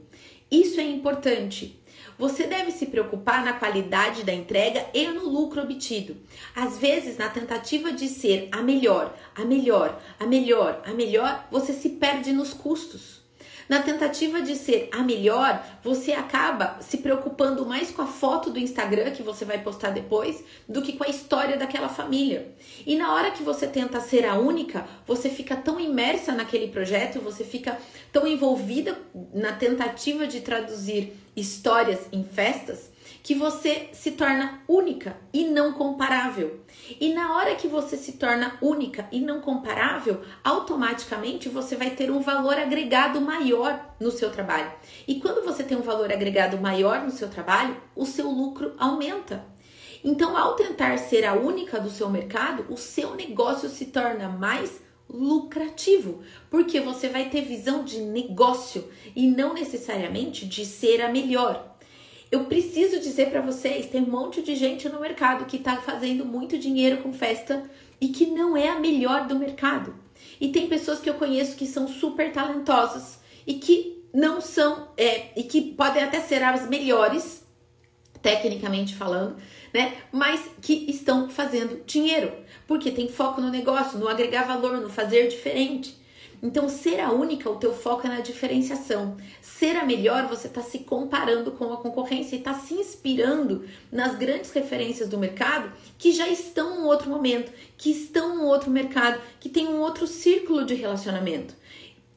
Isso 0.50 0.80
é 0.80 0.84
importante. 0.84 1.78
Você 2.18 2.48
deve 2.48 2.72
se 2.72 2.86
preocupar 2.86 3.44
na 3.44 3.54
qualidade 3.54 4.24
da 4.24 4.34
entrega 4.34 4.86
e 4.94 5.08
no 5.08 5.28
lucro 5.28 5.62
obtido. 5.62 6.16
Às 6.56 6.78
vezes, 6.78 7.18
na 7.18 7.30
tentativa 7.30 7.92
de 7.92 8.08
ser 8.08 8.48
a 8.52 8.62
melhor, 8.62 9.14
a 9.36 9.44
melhor, 9.44 10.02
a 10.18 10.26
melhor, 10.26 10.82
a 10.86 10.94
melhor, 10.94 11.46
você 11.52 11.74
se 11.74 11.90
perde 11.90 12.32
nos 12.32 12.54
custos. 12.54 13.26
Na 13.68 13.82
tentativa 13.82 14.42
de 14.42 14.56
ser 14.56 14.90
a 14.92 15.02
melhor, 15.02 15.66
você 15.84 16.14
acaba 16.14 16.78
se 16.82 16.98
preocupando 16.98 17.66
mais 17.66 17.90
com 17.90 18.04
a 18.04 18.08
foto 18.08 18.52
do 18.52 18.60
Instagram 18.60 19.10
que 19.10 19.24
você 19.24 19.44
vai 19.44 19.60
postar 19.64 19.90
depois 19.90 20.44
do 20.70 20.84
que 20.84 20.94
com 20.94 21.04
a 21.04 21.10
história 21.10 21.58
daquela 21.58 21.90
família. 21.90 22.54
E 22.86 22.96
na 22.96 23.14
hora 23.14 23.32
que 23.32 23.42
você 23.42 23.66
tenta 23.66 24.00
ser 24.00 24.24
a 24.24 24.36
única, 24.36 24.86
você 25.08 25.30
fica 25.30 25.56
tão 25.56 25.80
imersa 25.80 26.32
naquele 26.32 26.68
projeto, 26.68 27.20
você 27.20 27.44
fica 27.44 27.78
tão 28.12 28.28
envolvida 28.28 29.00
na 29.34 29.52
tentativa 29.54 30.28
de 30.28 30.42
traduzir 30.42 31.25
histórias 31.36 32.08
em 32.12 32.24
festas 32.24 32.92
que 33.25 33.34
você 33.34 33.89
se 33.92 34.12
torna 34.12 34.62
única 34.68 35.18
e 35.34 35.46
não 35.46 35.74
comparável. 35.74 36.60
E 37.00 37.12
na 37.12 37.36
hora 37.36 37.56
que 37.56 37.68
você 37.68 37.98
se 37.98 38.13
torna 38.13 38.56
única 38.62 39.08
e 39.12 39.20
não 39.20 39.42
comparável, 39.42 40.22
automaticamente 40.44 41.50
você 41.50 41.75
vai 41.75 41.89
ter 41.89 42.12
um 42.12 42.20
valor 42.20 42.58
agregado 42.60 43.20
maior 43.20 43.96
no 44.00 44.12
seu 44.12 44.32
trabalho. 44.32 44.72
E 45.08 45.20
quando 45.20 45.44
você 45.44 45.63
tem 45.63 45.75
um 45.75 45.82
valor 45.82 46.12
agregado 46.12 46.58
maior 46.58 47.01
no 47.01 47.10
seu 47.10 47.27
trabalho, 47.27 47.75
o 47.96 48.06
seu 48.06 48.30
lucro 48.30 48.74
aumenta. 48.77 49.44
Então, 50.04 50.38
ao 50.38 50.54
tentar 50.54 51.00
ser 51.00 51.25
a 51.25 51.34
única 51.34 51.80
do 51.80 51.89
seu 51.89 52.08
mercado, 52.12 52.72
o 52.72 52.77
seu 52.77 53.15
negócio 53.15 53.68
se 53.70 53.86
torna 53.88 54.30
mais 54.30 54.80
lucrativo, 55.10 56.22
porque 56.50 56.80
você 56.80 57.08
vai 57.10 57.30
ter 57.30 57.42
visão 57.42 57.84
de 57.84 58.00
negócio 58.02 58.90
e 59.16 59.28
não 59.28 59.54
necessariamente 59.54 60.46
de 60.46 60.66
ser 60.66 61.02
a 61.02 61.10
melhor. 61.10 61.76
Eu 62.32 62.46
preciso 62.46 63.00
dizer 63.00 63.30
para 63.30 63.42
vocês, 63.42 63.86
tem 63.86 64.02
um 64.02 64.10
monte 64.10 64.42
de 64.42 64.56
gente 64.56 64.90
no 64.90 65.00
mercado 65.00 65.46
que 65.46 65.58
está 65.58 65.78
fazendo 65.78 66.26
muito 66.26 66.58
dinheiro 66.58 67.02
com 67.02 67.14
festa 67.14 67.64
e 68.02 68.10
que 68.10 68.26
não 68.26 68.58
é 68.58 68.70
a 68.70 68.80
melhor 68.80 69.28
do 69.28 69.38
mercado. 69.38 69.96
E 70.40 70.50
tem 70.50 70.68
pessoas 70.68 71.00
que 71.00 71.10
eu 71.10 71.14
conheço 71.14 71.56
que 71.56 71.66
são 71.66 71.88
super 71.88 72.32
talentosas 72.32 73.20
e 73.46 73.54
que 73.54 74.04
não 74.14 74.42
são 74.42 74.90
é, 74.98 75.40
e 75.40 75.44
que 75.44 75.62
podem 75.62 76.04
até 76.04 76.20
ser 76.20 76.42
as 76.44 76.68
melhores, 76.68 77.46
tecnicamente 78.22 78.96
falando, 78.96 79.38
né? 79.75 79.98
Mas 80.10 80.39
que 80.62 80.89
estão 80.89 81.29
fazendo 81.29 81.84
dinheiro 81.86 82.32
porque 82.65 82.89
tem 82.89 83.10
foco 83.10 83.41
no 83.41 83.50
negócio, 83.50 84.00
no 84.00 84.08
agregar 84.08 84.44
valor, 84.44 84.79
no 84.79 84.89
fazer 84.89 85.27
diferente. 85.27 86.01
Então, 86.41 86.70
ser 86.70 87.01
a 87.01 87.12
única, 87.12 87.50
o 87.50 87.58
teu 87.58 87.74
foco 87.74 88.08
é 88.08 88.10
na 88.10 88.22
diferenciação. 88.22 89.17
Ser 89.41 89.75
a 89.75 89.86
melhor, 89.86 90.27
você 90.27 90.48
está 90.48 90.62
se 90.62 90.79
comparando 90.79 91.51
com 91.51 91.74
a 91.74 91.77
concorrência 91.77 92.38
e 92.38 92.39
está 92.39 92.53
se 92.53 92.75
inspirando 92.75 93.65
nas 93.91 94.15
grandes 94.15 94.51
referências 94.51 95.10
do 95.10 95.17
mercado 95.17 95.74
que 95.98 96.13
já 96.13 96.29
estão 96.29 96.79
em 96.79 96.84
outro 96.84 97.10
momento, 97.10 97.51
que 97.77 97.91
estão 97.91 98.36
em 98.36 98.46
outro 98.46 98.72
mercado, 98.72 99.20
que 99.41 99.50
tem 99.50 99.67
um 99.67 99.82
outro 99.82 100.08
círculo 100.08 100.63
de 100.63 100.74
relacionamento. 100.74 101.53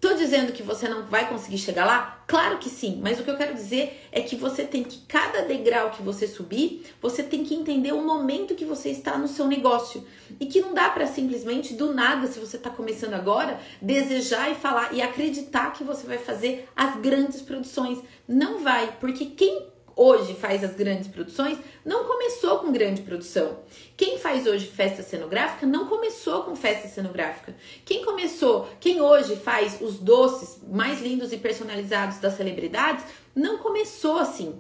Tô 0.01 0.15
dizendo 0.15 0.53
que 0.53 0.63
você 0.63 0.89
não 0.89 1.07
vai 1.07 1.29
conseguir 1.29 1.59
chegar 1.59 1.85
lá? 1.85 2.23
Claro 2.29 2.59
que 2.59 2.71
sim, 2.71 3.01
mas 3.03 3.19
o 3.19 3.25
que 3.25 3.31
eu 3.31 3.37
quero 3.37 3.53
dizer 3.53 4.07
é 4.13 4.21
que 4.21 4.37
você 4.37 4.63
tem 4.63 4.85
que, 4.85 4.99
cada 5.09 5.43
degrau 5.43 5.91
que 5.91 6.03
você 6.03 6.29
subir, 6.29 6.85
você 7.03 7.21
tem 7.21 7.43
que 7.43 7.53
entender 7.53 7.93
o 7.93 8.07
momento 8.07 8.55
que 8.55 8.65
você 8.65 8.91
está 8.91 9.19
no 9.19 9.27
seu 9.27 9.49
negócio. 9.49 10.07
E 10.39 10.47
que 10.47 10.61
não 10.61 10.73
dá 10.73 10.89
para 10.89 11.07
simplesmente 11.09 11.75
do 11.75 11.93
nada, 11.93 12.29
se 12.29 12.39
você 12.39 12.57
está 12.57 12.71
começando 12.71 13.15
agora, 13.15 13.59
desejar 13.83 14.53
e 14.53 14.55
falar 14.55 14.95
e 14.95 15.03
acreditar 15.03 15.73
que 15.73 15.83
você 15.83 16.07
vai 16.07 16.19
fazer 16.19 16.69
as 16.77 16.97
grandes 17.01 17.43
produções. 17.43 17.99
Não 18.29 18.61
vai, 18.61 18.97
porque 19.01 19.25
quem 19.25 19.67
hoje 19.99 20.35
faz 20.35 20.63
as 20.63 20.75
grandes 20.75 21.09
produções 21.09 21.59
não 21.85 22.05
começou 22.05 22.61
com 22.61 22.71
grande 22.71 23.03
produção. 23.03 23.59
Quem 23.97 24.17
faz 24.17 24.47
hoje 24.47 24.67
festa 24.67 25.03
cenográfica 25.03 25.67
não 25.67 25.89
começou 25.89 26.45
com 26.45 26.55
festa 26.55 26.87
cenográfica. 26.87 27.55
Quem 27.85 28.05
começou, 28.05 28.69
quem 28.79 29.01
hoje 29.01 29.35
faz 29.35 29.81
os 29.81 29.99
doces 29.99 30.61
mais 30.71 31.03
lindos 31.03 31.33
e 31.33 31.37
personalizados 31.37 32.19
das 32.19 32.35
celebridades, 32.35 33.05
não 33.35 33.59
começou 33.59 34.19
assim. 34.19 34.55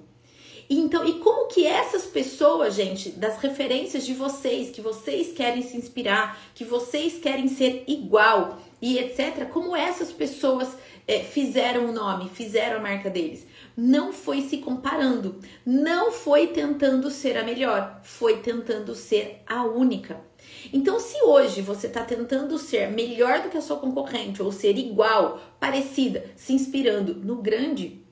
Então, 0.69 1.07
e 1.07 1.15
como 1.15 1.47
que 1.47 1.65
essas 1.65 2.05
pessoas, 2.05 2.75
gente, 2.75 3.11
das 3.11 3.39
referências 3.39 4.05
de 4.05 4.13
vocês, 4.13 4.71
que 4.71 4.83
vocês 4.83 5.33
querem 5.33 5.63
se 5.63 5.77
inspirar, 5.77 6.39
que 6.55 6.65
vocês 6.65 7.19
querem 7.19 7.49
ser 7.49 7.85
igual 7.87 8.59
e 8.83 8.99
etc., 8.99 9.49
como 9.51 9.75
essas 9.75 10.13
pessoas 10.13 10.69
é, 11.07 11.21
fizeram 11.21 11.87
o 11.87 11.93
nome, 11.93 12.29
fizeram 12.29 12.77
a 12.77 12.81
marca 12.81 13.09
deles? 13.09 13.47
Não 13.81 14.13
foi 14.13 14.43
se 14.43 14.57
comparando, 14.57 15.39
não 15.65 16.11
foi 16.11 16.49
tentando 16.49 17.13
ser 17.13 17.37
a 17.37 17.45
melhor, 17.45 18.01
foi 18.03 18.39
tentando 18.39 18.93
ser 18.93 19.41
a 19.47 19.63
única. 19.63 20.21
Então, 20.73 20.99
se 20.99 21.23
hoje 21.23 21.63
você 21.63 21.87
está 21.87 22.03
tentando 22.03 22.59
ser 22.59 22.91
melhor 22.91 23.41
do 23.41 23.49
que 23.49 23.57
a 23.57 23.63
sua 23.63 23.77
concorrente 23.77 24.43
ou 24.43 24.51
ser 24.51 24.77
igual, 24.77 25.41
parecida, 25.61 26.25
se 26.35 26.53
inspirando 26.53 27.15
no 27.15 27.37
grande, 27.37 28.03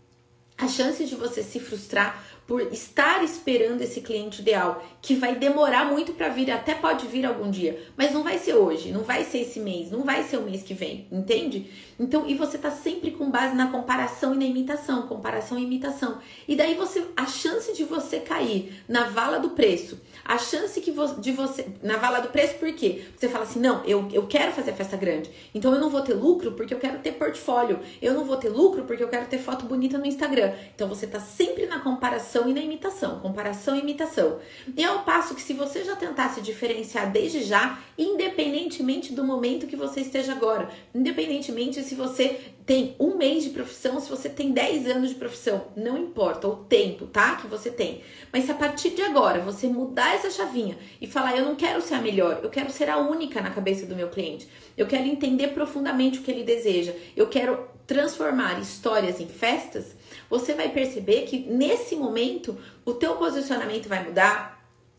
a 0.56 0.68
chance 0.68 1.04
de 1.04 1.16
você 1.16 1.42
se 1.42 1.58
frustrar 1.58 2.25
por 2.46 2.60
estar 2.72 3.24
esperando 3.24 3.82
esse 3.82 4.00
cliente 4.00 4.40
ideal, 4.40 4.84
que 5.02 5.14
vai 5.14 5.34
demorar 5.34 5.86
muito 5.86 6.12
para 6.12 6.28
vir, 6.28 6.50
até 6.50 6.74
pode 6.74 7.06
vir 7.06 7.26
algum 7.26 7.50
dia, 7.50 7.82
mas 7.96 8.12
não 8.12 8.22
vai 8.22 8.38
ser 8.38 8.54
hoje, 8.54 8.92
não 8.92 9.02
vai 9.02 9.24
ser 9.24 9.38
esse 9.38 9.58
mês, 9.58 9.90
não 9.90 10.02
vai 10.02 10.22
ser 10.22 10.36
o 10.36 10.42
mês 10.42 10.62
que 10.62 10.72
vem, 10.72 11.08
entende? 11.10 11.70
Então, 11.98 12.28
e 12.28 12.34
você 12.34 12.56
tá 12.58 12.70
sempre 12.70 13.10
com 13.10 13.30
base 13.30 13.54
na 13.54 13.68
comparação 13.68 14.34
e 14.34 14.38
na 14.38 14.44
imitação, 14.44 15.02
comparação 15.02 15.58
e 15.58 15.62
imitação. 15.62 16.18
E 16.46 16.54
daí 16.54 16.74
você, 16.74 17.04
a 17.16 17.26
chance 17.26 17.72
de 17.72 17.84
você 17.84 18.20
cair 18.20 18.82
na 18.88 19.04
vala 19.08 19.38
do 19.38 19.50
preço, 19.50 20.00
a 20.24 20.38
chance 20.38 20.80
que 20.80 20.90
vo, 20.90 21.20
de 21.20 21.32
você, 21.32 21.66
na 21.82 21.96
vala 21.96 22.20
do 22.20 22.28
preço, 22.28 22.54
por 22.54 22.72
quê? 22.72 23.04
Você 23.16 23.28
fala 23.28 23.44
assim, 23.44 23.60
não, 23.60 23.82
eu, 23.84 24.08
eu 24.12 24.26
quero 24.26 24.52
fazer 24.52 24.72
festa 24.72 24.96
grande, 24.96 25.30
então 25.54 25.72
eu 25.72 25.80
não 25.80 25.88
vou 25.88 26.02
ter 26.02 26.14
lucro 26.14 26.52
porque 26.52 26.74
eu 26.74 26.78
quero 26.78 26.98
ter 26.98 27.12
portfólio, 27.12 27.80
eu 28.00 28.12
não 28.12 28.24
vou 28.24 28.36
ter 28.36 28.50
lucro 28.50 28.84
porque 28.84 29.02
eu 29.02 29.08
quero 29.08 29.26
ter 29.26 29.38
foto 29.38 29.64
bonita 29.64 29.98
no 29.98 30.06
Instagram. 30.06 30.52
Então 30.74 30.88
você 30.88 31.06
tá 31.06 31.18
sempre 31.18 31.66
na 31.66 31.80
comparação 31.80 32.35
comparação 32.36 32.48
e 32.48 32.52
na 32.52 32.60
imitação, 32.60 33.20
comparação 33.20 33.76
e 33.76 33.80
imitação. 33.80 34.38
E 34.76 34.84
ao 34.84 35.04
passo 35.04 35.34
que 35.34 35.40
se 35.40 35.54
você 35.54 35.84
já 35.84 35.96
tentasse 35.96 36.40
diferenciar 36.40 37.10
desde 37.10 37.42
já, 37.42 37.78
independentemente 37.96 39.12
do 39.12 39.24
momento 39.24 39.66
que 39.66 39.76
você 39.76 40.00
esteja 40.00 40.32
agora, 40.32 40.68
independentemente 40.94 41.82
se 41.82 41.94
você 41.94 42.38
tem 42.66 42.96
um 42.98 43.16
mês 43.16 43.44
de 43.44 43.50
profissão, 43.50 44.00
se 44.00 44.10
você 44.10 44.28
tem 44.28 44.50
10 44.50 44.88
anos 44.88 45.10
de 45.10 45.14
profissão, 45.14 45.68
não 45.76 45.96
importa 45.96 46.48
o 46.48 46.56
tempo, 46.56 47.06
tá? 47.06 47.36
Que 47.36 47.46
você 47.46 47.70
tem. 47.70 48.02
Mas 48.32 48.44
se 48.44 48.50
a 48.50 48.54
partir 48.54 48.90
de 48.90 49.02
agora 49.02 49.40
você 49.40 49.68
mudar 49.68 50.14
essa 50.14 50.30
chavinha 50.30 50.76
e 51.00 51.06
falar, 51.06 51.36
eu 51.36 51.44
não 51.44 51.54
quero 51.54 51.80
ser 51.80 51.94
a 51.94 52.00
melhor, 52.00 52.40
eu 52.42 52.50
quero 52.50 52.70
ser 52.70 52.90
a 52.90 52.98
única 52.98 53.40
na 53.40 53.50
cabeça 53.50 53.86
do 53.86 53.94
meu 53.94 54.08
cliente, 54.08 54.48
eu 54.76 54.86
quero 54.86 55.06
entender 55.06 55.48
profundamente 55.48 56.18
o 56.18 56.22
que 56.22 56.30
ele 56.30 56.42
deseja, 56.42 56.92
eu 57.16 57.28
quero 57.28 57.68
transformar 57.86 58.58
histórias 58.60 59.20
em 59.20 59.28
festas, 59.28 59.94
você 60.28 60.54
vai 60.54 60.68
perceber 60.68 61.23
que 61.23 61.38
nesse 61.38 61.97
momento 61.97 62.56
o 62.85 62.95
teu 62.95 63.16
posicionamento 63.16 63.88
vai 63.88 64.04
mudar, 64.04 64.56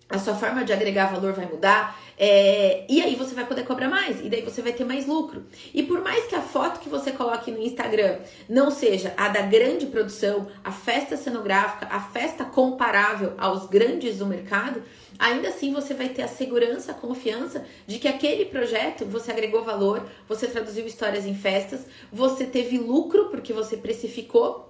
a 0.09 0.17
sua 0.17 0.35
forma 0.35 0.63
de 0.63 0.71
agregar 0.71 1.07
valor 1.07 1.33
vai 1.33 1.45
mudar, 1.45 1.99
é, 2.17 2.85
e 2.89 3.01
aí 3.01 3.15
você 3.15 3.35
vai 3.35 3.45
poder 3.45 3.63
cobrar 3.63 3.89
mais, 3.89 4.21
e 4.25 4.29
daí 4.29 4.41
você 4.41 4.61
vai 4.61 4.71
ter 4.71 4.85
mais 4.85 5.05
lucro. 5.05 5.45
E 5.73 5.83
por 5.83 6.01
mais 6.01 6.25
que 6.25 6.35
a 6.35 6.41
foto 6.41 6.79
que 6.79 6.87
você 6.87 7.11
coloque 7.11 7.51
no 7.51 7.61
Instagram 7.61 8.19
não 8.47 8.71
seja 8.71 9.13
a 9.17 9.27
da 9.27 9.41
grande 9.41 9.85
produção, 9.85 10.47
a 10.63 10.71
festa 10.71 11.17
cenográfica, 11.17 11.87
a 11.91 11.99
festa 11.99 12.45
comparável 12.45 13.33
aos 13.37 13.67
grandes 13.67 14.19
do 14.19 14.25
mercado, 14.25 14.81
ainda 15.19 15.49
assim 15.49 15.73
você 15.73 15.93
vai 15.93 16.09
ter 16.09 16.23
a 16.23 16.27
segurança, 16.27 16.91
a 16.91 16.95
confiança 16.95 17.65
de 17.85 17.99
que 17.99 18.07
aquele 18.07 18.45
projeto 18.45 19.05
você 19.05 19.31
agregou 19.31 19.63
valor, 19.63 20.07
você 20.27 20.47
traduziu 20.47 20.87
histórias 20.87 21.25
em 21.25 21.35
festas, 21.35 21.85
você 22.11 22.45
teve 22.45 22.77
lucro 22.77 23.25
porque 23.25 23.51
você 23.51 23.75
precificou 23.75 24.67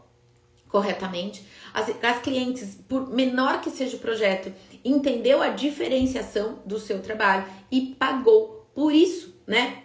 corretamente. 0.68 1.46
As, 1.74 1.90
as 2.04 2.22
clientes, 2.22 2.78
por 2.88 3.10
menor 3.10 3.62
que 3.62 3.70
seja 3.70 3.98
o 3.98 4.00
projeto, 4.00 4.54
entendeu 4.84 5.42
a 5.42 5.50
diferenciação 5.50 6.60
do 6.66 6.80
seu 6.80 7.02
trabalho 7.02 7.46
e 7.72 7.96
pagou 7.98 8.68
por 8.74 8.94
isso, 8.94 9.36
né? 9.46 9.84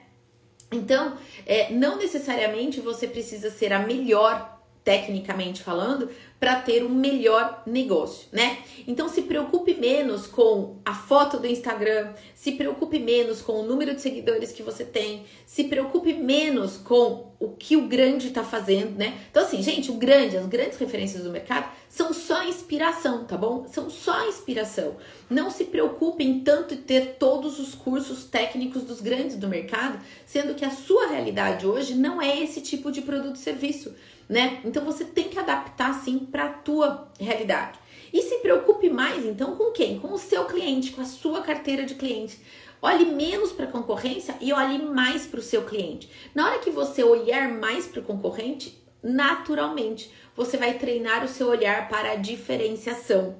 Então, 0.70 1.16
é, 1.46 1.72
não 1.72 1.96
necessariamente 1.96 2.80
você 2.80 3.06
precisa 3.06 3.50
ser 3.50 3.72
a 3.72 3.80
melhor, 3.80 4.62
tecnicamente 4.84 5.62
falando, 5.62 6.10
para 6.40 6.56
ter 6.56 6.84
um 6.84 6.88
melhor 6.88 7.62
negócio, 7.64 8.26
né? 8.32 8.58
Então 8.88 9.08
se 9.08 9.22
preocupe 9.22 9.74
menos 9.74 10.26
com 10.26 10.78
a 10.84 10.92
foto 10.92 11.38
do 11.38 11.46
Instagram, 11.46 12.14
se 12.34 12.52
preocupe 12.52 12.98
menos 12.98 13.40
com 13.40 13.60
o 13.60 13.64
número 13.64 13.94
de 13.94 14.00
seguidores 14.00 14.50
que 14.50 14.60
você 14.60 14.84
tem, 14.84 15.24
se 15.46 15.64
preocupe 15.64 16.12
menos 16.12 16.76
com 16.78 17.32
o 17.38 17.50
que 17.50 17.76
o 17.76 17.86
grande 17.86 18.28
está 18.28 18.42
fazendo, 18.42 18.98
né? 18.98 19.20
Então 19.30 19.44
assim, 19.44 19.62
gente, 19.62 19.92
o 19.92 19.94
grande, 19.94 20.36
as 20.36 20.46
grandes 20.46 20.78
referências 20.78 21.22
do 21.22 21.30
mercado 21.30 21.70
são 21.88 22.12
só 22.12 22.42
inspiração, 22.42 23.24
tá 23.24 23.36
bom? 23.36 23.66
São 23.68 23.88
só 23.88 24.26
inspiração. 24.26 24.96
Não 25.30 25.48
se 25.48 25.66
preocupem 25.66 26.40
tanto 26.40 26.74
em 26.74 26.78
ter 26.78 27.18
todos 27.20 27.60
os 27.60 27.72
cursos 27.72 28.24
técnicos 28.24 28.82
dos 28.82 29.00
grandes 29.00 29.36
do 29.36 29.46
mercado, 29.46 30.00
sendo 30.26 30.56
que 30.56 30.64
a 30.64 30.70
sua 30.70 31.06
realidade 31.06 31.68
hoje 31.68 31.94
não 31.94 32.20
é 32.20 32.42
esse 32.42 32.60
tipo 32.60 32.90
de 32.90 33.02
produto 33.02 33.36
e 33.36 33.38
serviço 33.38 33.94
né? 34.32 34.62
Então 34.64 34.82
você 34.82 35.04
tem 35.04 35.28
que 35.28 35.38
adaptar 35.38 35.92
sim 36.02 36.20
para 36.20 36.46
a 36.46 36.48
tua 36.48 37.12
realidade. 37.20 37.78
E 38.10 38.22
se 38.22 38.36
preocupe 38.38 38.88
mais 38.88 39.26
então 39.26 39.56
com 39.56 39.72
quem? 39.72 39.98
Com 39.98 40.14
o 40.14 40.18
seu 40.18 40.46
cliente, 40.46 40.92
com 40.92 41.02
a 41.02 41.04
sua 41.04 41.42
carteira 41.42 41.84
de 41.84 41.94
cliente. 41.94 42.40
Olhe 42.80 43.04
menos 43.04 43.52
para 43.52 43.66
a 43.66 43.70
concorrência 43.70 44.34
e 44.40 44.50
olhe 44.50 44.82
mais 44.82 45.26
para 45.26 45.38
o 45.38 45.42
seu 45.42 45.64
cliente. 45.64 46.10
Na 46.34 46.46
hora 46.46 46.58
que 46.60 46.70
você 46.70 47.04
olhar 47.04 47.46
mais 47.52 47.86
para 47.86 48.00
o 48.00 48.04
concorrente, 48.04 48.82
naturalmente 49.02 50.10
você 50.34 50.56
vai 50.56 50.78
treinar 50.78 51.22
o 51.22 51.28
seu 51.28 51.48
olhar 51.48 51.90
para 51.90 52.12
a 52.12 52.16
diferenciação. 52.16 53.36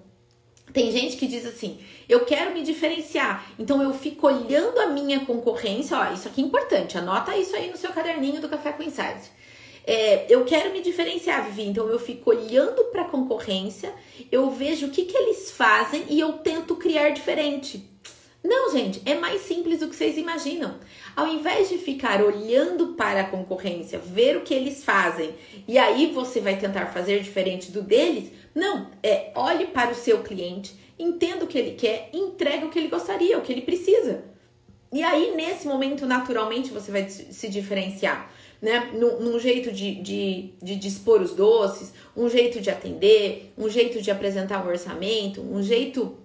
Tem 0.75 0.93
gente 0.93 1.17
que 1.17 1.27
diz 1.27 1.47
assim: 1.47 1.81
eu 2.07 2.27
quero 2.27 2.53
me 2.53 2.63
diferenciar, 2.63 3.51
então 3.59 3.83
eu 3.83 3.95
fico 3.95 4.27
olhando 4.27 4.79
a 4.79 4.89
minha 4.89 5.25
concorrência. 5.25 5.97
Ó, 5.97 6.13
isso 6.13 6.29
aqui 6.29 6.43
é 6.43 6.45
importante, 6.45 6.99
anota 6.99 7.35
isso 7.35 7.57
aí 7.57 7.71
no 7.71 7.79
seu 7.79 7.93
caderninho 7.93 8.43
do 8.43 8.49
Café 8.49 8.73
com 8.73 8.83
Insight. 8.83 9.33
É, 9.85 10.27
eu 10.29 10.45
quero 10.45 10.73
me 10.73 10.81
diferenciar, 10.81 11.45
Vivi, 11.45 11.69
então 11.69 11.89
eu 11.89 11.99
fico 11.99 12.31
olhando 12.31 12.85
para 12.85 13.03
a 13.03 13.09
concorrência, 13.09 13.93
eu 14.31 14.51
vejo 14.51 14.87
o 14.87 14.91
que, 14.91 15.05
que 15.05 15.17
eles 15.17 15.51
fazem 15.51 16.05
e 16.09 16.21
eu 16.21 16.35
tento 16.35 16.77
criar 16.77 17.11
diferente. 17.11 17.91
Não, 18.45 18.71
gente, 18.73 19.01
é 19.07 19.15
mais 19.15 19.43
simples 19.43 19.81
do 19.81 19.89
que 19.89 19.95
vocês 19.95 20.19
imaginam. 20.19 20.77
Ao 21.15 21.29
invés 21.29 21.69
de 21.69 21.79
ficar 21.79 22.23
olhando 22.23 22.95
para 22.95 23.21
a 23.21 23.29
concorrência, 23.29 23.99
ver 23.99 24.37
o 24.37 24.41
que 24.41 24.53
eles 24.53 24.85
fazem 24.85 25.35
e 25.67 25.79
aí 25.79 26.13
você 26.13 26.41
vai 26.41 26.59
tentar 26.59 26.87
fazer 26.87 27.21
diferente 27.21 27.71
do 27.71 27.83
deles, 27.83 28.33
não, 28.55 28.91
é 29.03 29.31
olhe 29.35 29.67
para 29.67 29.93
o 29.93 29.95
seu 29.95 30.23
cliente, 30.23 30.75
entenda 30.99 31.45
o 31.45 31.49
que 31.49 31.59
ele 31.59 31.73
quer, 31.73 32.11
entregue 32.13 32.67
o 32.67 32.71
que 32.71 32.79
ele 32.79 32.89
gostaria, 32.89 33.39
o 33.39 33.43
que 33.43 33.53
ele 33.53 33.63
precisa. 33.63 34.25
E 34.93 35.03
aí, 35.03 35.35
nesse 35.35 35.67
momento, 35.67 36.05
naturalmente, 36.05 36.71
você 36.71 36.93
vai 36.93 37.09
se 37.09 37.49
diferenciar 37.49 38.31
né? 38.63 38.91
Num, 38.95 39.19
num 39.19 39.41
jeito 39.41 39.73
de, 39.73 39.97
de, 39.97 40.55
de 40.63 40.77
dispor 40.77 41.21
os 41.21 41.35
doces, 41.35 41.93
um 42.17 42.29
jeito 42.29 42.61
de 42.61 42.71
atender, 42.71 43.53
um 43.59 43.69
jeito 43.69 44.01
de 44.01 44.11
apresentar 44.11 44.65
um 44.65 44.69
orçamento, 44.69 45.41
um 45.41 45.61
jeito 45.61 46.17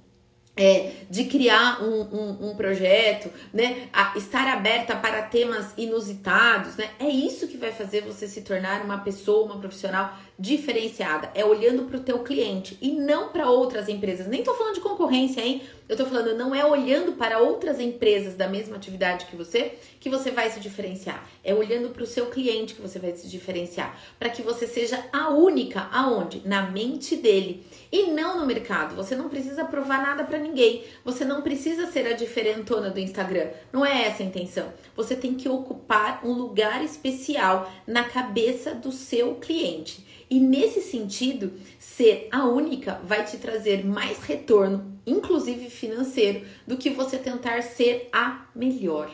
é, 0.55 0.91
de 1.09 1.25
criar 1.25 1.83
um, 1.83 2.01
um, 2.01 2.49
um, 2.49 2.55
projeto, 2.55 3.31
né? 3.53 3.89
A 3.93 4.17
estar 4.17 4.47
aberta 4.47 4.95
para 4.95 5.21
temas 5.23 5.73
inusitados, 5.77 6.75
né? 6.75 6.89
É 6.99 7.07
isso 7.07 7.47
que 7.47 7.57
vai 7.57 7.71
fazer 7.71 8.01
você 8.01 8.27
se 8.27 8.41
tornar 8.41 8.83
uma 8.83 8.99
pessoa, 8.99 9.45
uma 9.45 9.59
profissional 9.59 10.17
diferenciada. 10.39 11.31
É 11.33 11.43
olhando 11.43 11.83
para 11.83 11.97
o 11.97 12.03
teu 12.03 12.19
cliente 12.19 12.77
e 12.81 12.91
não 12.91 13.29
para 13.29 13.49
outras 13.49 13.89
empresas. 13.89 14.27
Nem 14.27 14.43
tô 14.43 14.53
falando 14.53 14.75
de 14.75 14.81
concorrência, 14.81 15.41
hein? 15.41 15.61
Eu 15.89 15.95
tô 15.95 16.05
falando, 16.05 16.35
não 16.35 16.53
é 16.53 16.65
olhando 16.65 17.13
para 17.13 17.39
outras 17.39 17.79
empresas 17.79 18.35
da 18.35 18.47
mesma 18.47 18.75
atividade 18.75 19.25
que 19.25 19.37
você 19.37 19.75
que 19.99 20.09
você 20.09 20.31
vai 20.31 20.49
se 20.49 20.59
diferenciar. 20.59 21.27
É 21.43 21.53
olhando 21.53 21.89
para 21.89 22.03
o 22.03 22.07
seu 22.07 22.27
cliente 22.27 22.75
que 22.75 22.81
você 22.81 22.99
vai 22.99 23.15
se 23.15 23.27
diferenciar. 23.27 23.97
Para 24.19 24.29
que 24.29 24.41
você 24.41 24.67
seja 24.67 25.05
a 25.13 25.29
única 25.29 25.87
aonde? 25.91 26.41
Na 26.45 26.69
mente 26.69 27.15
dele. 27.15 27.65
E 27.91 28.11
não 28.11 28.39
no 28.39 28.45
mercado. 28.45 28.95
Você 28.95 29.15
não 29.15 29.29
precisa 29.29 29.63
provar 29.63 30.01
nada 30.01 30.23
para 30.23 30.37
ninguém. 30.37 30.83
Você 31.05 31.23
não 31.23 31.41
precisa 31.41 31.87
ser 31.87 32.05
a 32.05 32.13
diferentona 32.13 32.89
do 32.89 32.99
Instagram. 32.99 33.47
Não 33.71 33.85
é 33.85 34.07
essa 34.07 34.23
a 34.23 34.25
intenção. 34.25 34.73
Você 34.95 35.15
tem 35.15 35.35
que 35.35 35.47
ocupar 35.47 36.21
um 36.25 36.33
lugar 36.33 36.83
especial 36.83 37.71
na 37.87 38.03
cabeça 38.03 38.75
do 38.75 38.91
seu 38.91 39.35
cliente. 39.35 40.05
E 40.29 40.39
nesse 40.39 40.81
sentido, 40.81 41.53
ser 41.79 42.27
a 42.31 42.45
única 42.45 42.99
vai 43.03 43.23
te 43.23 43.37
trazer 43.37 43.85
mais 43.85 44.19
retorno, 44.19 44.99
inclusive 45.05 45.69
financeiro, 45.69 46.45
do 46.65 46.77
que 46.77 46.89
você 46.89 47.17
tentar 47.17 47.63
ser 47.63 48.09
a 48.11 48.47
melhor. 48.53 49.09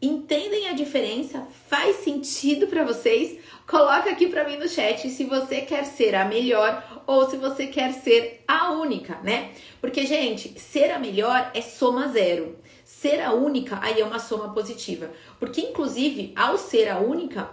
Entendem 0.00 0.68
a 0.68 0.72
diferença? 0.72 1.48
Faz 1.68 1.96
sentido 1.96 2.66
para 2.66 2.84
vocês? 2.84 3.38
Coloca 3.66 4.10
aqui 4.10 4.28
para 4.28 4.46
mim 4.46 4.56
no 4.56 4.68
chat 4.68 5.08
se 5.08 5.24
você 5.24 5.62
quer 5.62 5.84
ser 5.84 6.14
a 6.14 6.26
melhor 6.26 7.02
ou 7.06 7.28
se 7.28 7.36
você 7.36 7.66
quer 7.66 7.92
ser 7.92 8.44
a 8.46 8.72
única, 8.72 9.18
né? 9.24 9.52
Porque, 9.80 10.06
gente, 10.06 10.60
ser 10.60 10.92
a 10.92 10.98
melhor 10.98 11.50
é 11.54 11.62
soma 11.62 12.08
zero. 12.08 12.56
Ser 12.84 13.20
a 13.20 13.32
única 13.32 13.80
aí 13.82 14.00
é 14.00 14.04
uma 14.04 14.20
soma 14.20 14.52
positiva. 14.52 15.10
Porque, 15.40 15.62
inclusive, 15.62 16.32
ao 16.36 16.58
ser 16.58 16.88
a 16.88 16.98
única, 16.98 17.50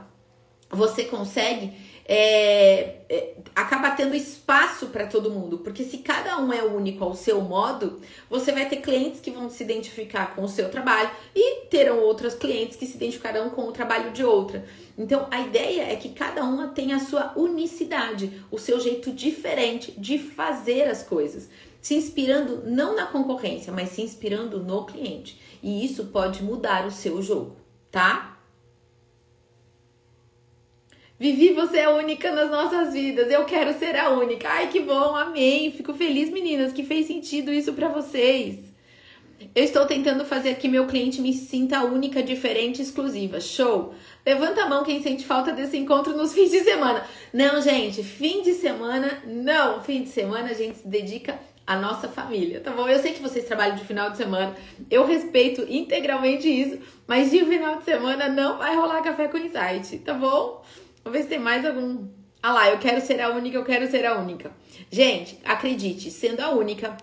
você 0.70 1.06
consegue 1.06 1.74
é, 2.06 2.98
é, 3.10 3.34
acaba 3.56 3.92
tendo 3.92 4.16
espaço 4.16 4.88
para 4.88 5.08
todo 5.08 5.32
mundo, 5.32 5.60
porque 5.60 5.84
se 5.84 6.00
cada 6.00 6.38
um 6.40 6.52
é 6.52 6.64
único 6.64 7.04
ao 7.04 7.16
seu 7.16 7.42
modo, 7.42 8.02
você 8.30 8.52
vai 8.52 8.68
ter 8.68 8.78
clientes 8.78 9.22
que 9.22 9.32
vão 9.32 9.50
se 9.50 9.64
identificar 9.64 10.36
com 10.36 10.44
o 10.44 10.50
seu 10.50 10.70
trabalho 10.70 11.10
e 11.34 11.66
terão 11.68 12.00
outros 12.00 12.34
clientes 12.34 12.76
que 12.76 12.86
se 12.86 12.98
identificarão 12.98 13.50
com 13.50 13.64
o 13.64 13.72
trabalho 13.72 14.12
de 14.12 14.24
outra. 14.24 14.66
Então 14.98 15.28
a 15.32 15.40
ideia 15.42 15.84
é 15.92 15.96
que 15.96 16.10
cada 16.10 16.44
uma 16.44 16.68
tenha 16.68 16.98
a 16.98 17.00
sua 17.00 17.34
unicidade, 17.38 18.44
o 18.52 18.60
seu 18.60 18.80
jeito 18.80 19.12
diferente 19.12 19.92
de 19.98 20.18
fazer 20.20 20.84
as 20.84 21.04
coisas, 21.04 21.50
se 21.82 21.96
inspirando 21.96 22.64
não 22.66 22.96
na 22.96 23.06
concorrência, 23.06 23.72
mas 23.72 23.90
se 23.90 24.02
inspirando 24.02 24.62
no 24.62 24.86
cliente. 24.86 25.40
E 25.62 25.86
isso 25.86 26.06
pode 26.06 26.44
mudar 26.44 26.86
o 26.86 26.92
seu 26.92 27.22
jogo, 27.22 27.56
tá? 27.90 28.33
Vivi, 31.24 31.54
você 31.54 31.78
é 31.78 31.88
única 31.88 32.34
nas 32.34 32.52
nossas 32.52 32.92
vidas. 32.92 33.32
Eu 33.32 33.46
quero 33.46 33.74
ser 33.80 33.96
a 33.96 34.10
única. 34.10 34.46
Ai, 34.50 34.68
que 34.68 34.82
bom, 34.82 35.16
amém. 35.16 35.72
Fico 35.72 35.94
feliz, 35.94 36.30
meninas, 36.30 36.74
que 36.74 36.84
fez 36.84 37.08
sentido 37.08 37.50
isso 37.50 37.72
para 37.72 37.88
vocês. 37.88 38.60
Eu 39.56 39.64
estou 39.64 39.86
tentando 39.86 40.26
fazer 40.26 40.56
que 40.56 40.68
meu 40.68 40.86
cliente 40.86 41.22
me 41.22 41.32
sinta 41.32 41.82
única, 41.86 42.22
diferente, 42.22 42.82
exclusiva. 42.82 43.40
Show! 43.40 43.96
Levanta 44.26 44.64
a 44.64 44.68
mão 44.68 44.84
quem 44.84 45.02
sente 45.02 45.24
falta 45.24 45.54
desse 45.54 45.78
encontro 45.78 46.14
nos 46.14 46.34
fins 46.34 46.52
de 46.52 46.60
semana. 46.60 47.06
Não, 47.32 47.62
gente, 47.62 48.04
fim 48.04 48.42
de 48.42 48.54
semana, 48.54 49.24
não. 49.26 49.80
Fim 49.80 50.04
de 50.04 50.10
semana 50.10 50.50
a 50.50 50.54
gente 50.54 50.80
se 50.80 50.88
dedica 50.90 51.40
à 51.66 51.78
nossa 51.78 52.10
família, 52.10 52.60
tá 52.60 52.72
bom? 52.72 52.86
Eu 52.86 53.00
sei 53.00 53.14
que 53.14 53.22
vocês 53.22 53.46
trabalham 53.46 53.78
de 53.78 53.86
final 53.86 54.10
de 54.10 54.18
semana, 54.18 54.54
eu 54.92 55.06
respeito 55.06 55.66
integralmente 55.70 56.50
isso, 56.50 56.80
mas 57.08 57.32
de 57.32 57.46
final 57.46 57.78
de 57.78 57.86
semana 57.86 58.28
não 58.28 58.58
vai 58.58 58.76
rolar 58.76 59.02
café 59.02 59.30
com 59.30 59.38
insight, 59.38 60.00
tá 60.00 60.14
bom? 60.14 60.62
Vamos 61.04 61.18
ver 61.18 61.24
se 61.24 61.30
tem 61.30 61.40
mais 61.40 61.66
algum. 61.66 62.08
Ah 62.42 62.54
lá, 62.54 62.70
eu 62.70 62.80
quero 62.80 63.02
ser 63.02 63.22
a 63.22 63.30
única, 63.30 63.58
eu 63.58 63.66
quero 63.66 63.90
ser 63.90 64.06
a 64.06 64.18
única. 64.18 64.52
Gente, 64.92 65.40
acredite, 65.44 66.10
sendo 66.12 66.42
a 66.42 66.52
única, 66.52 66.96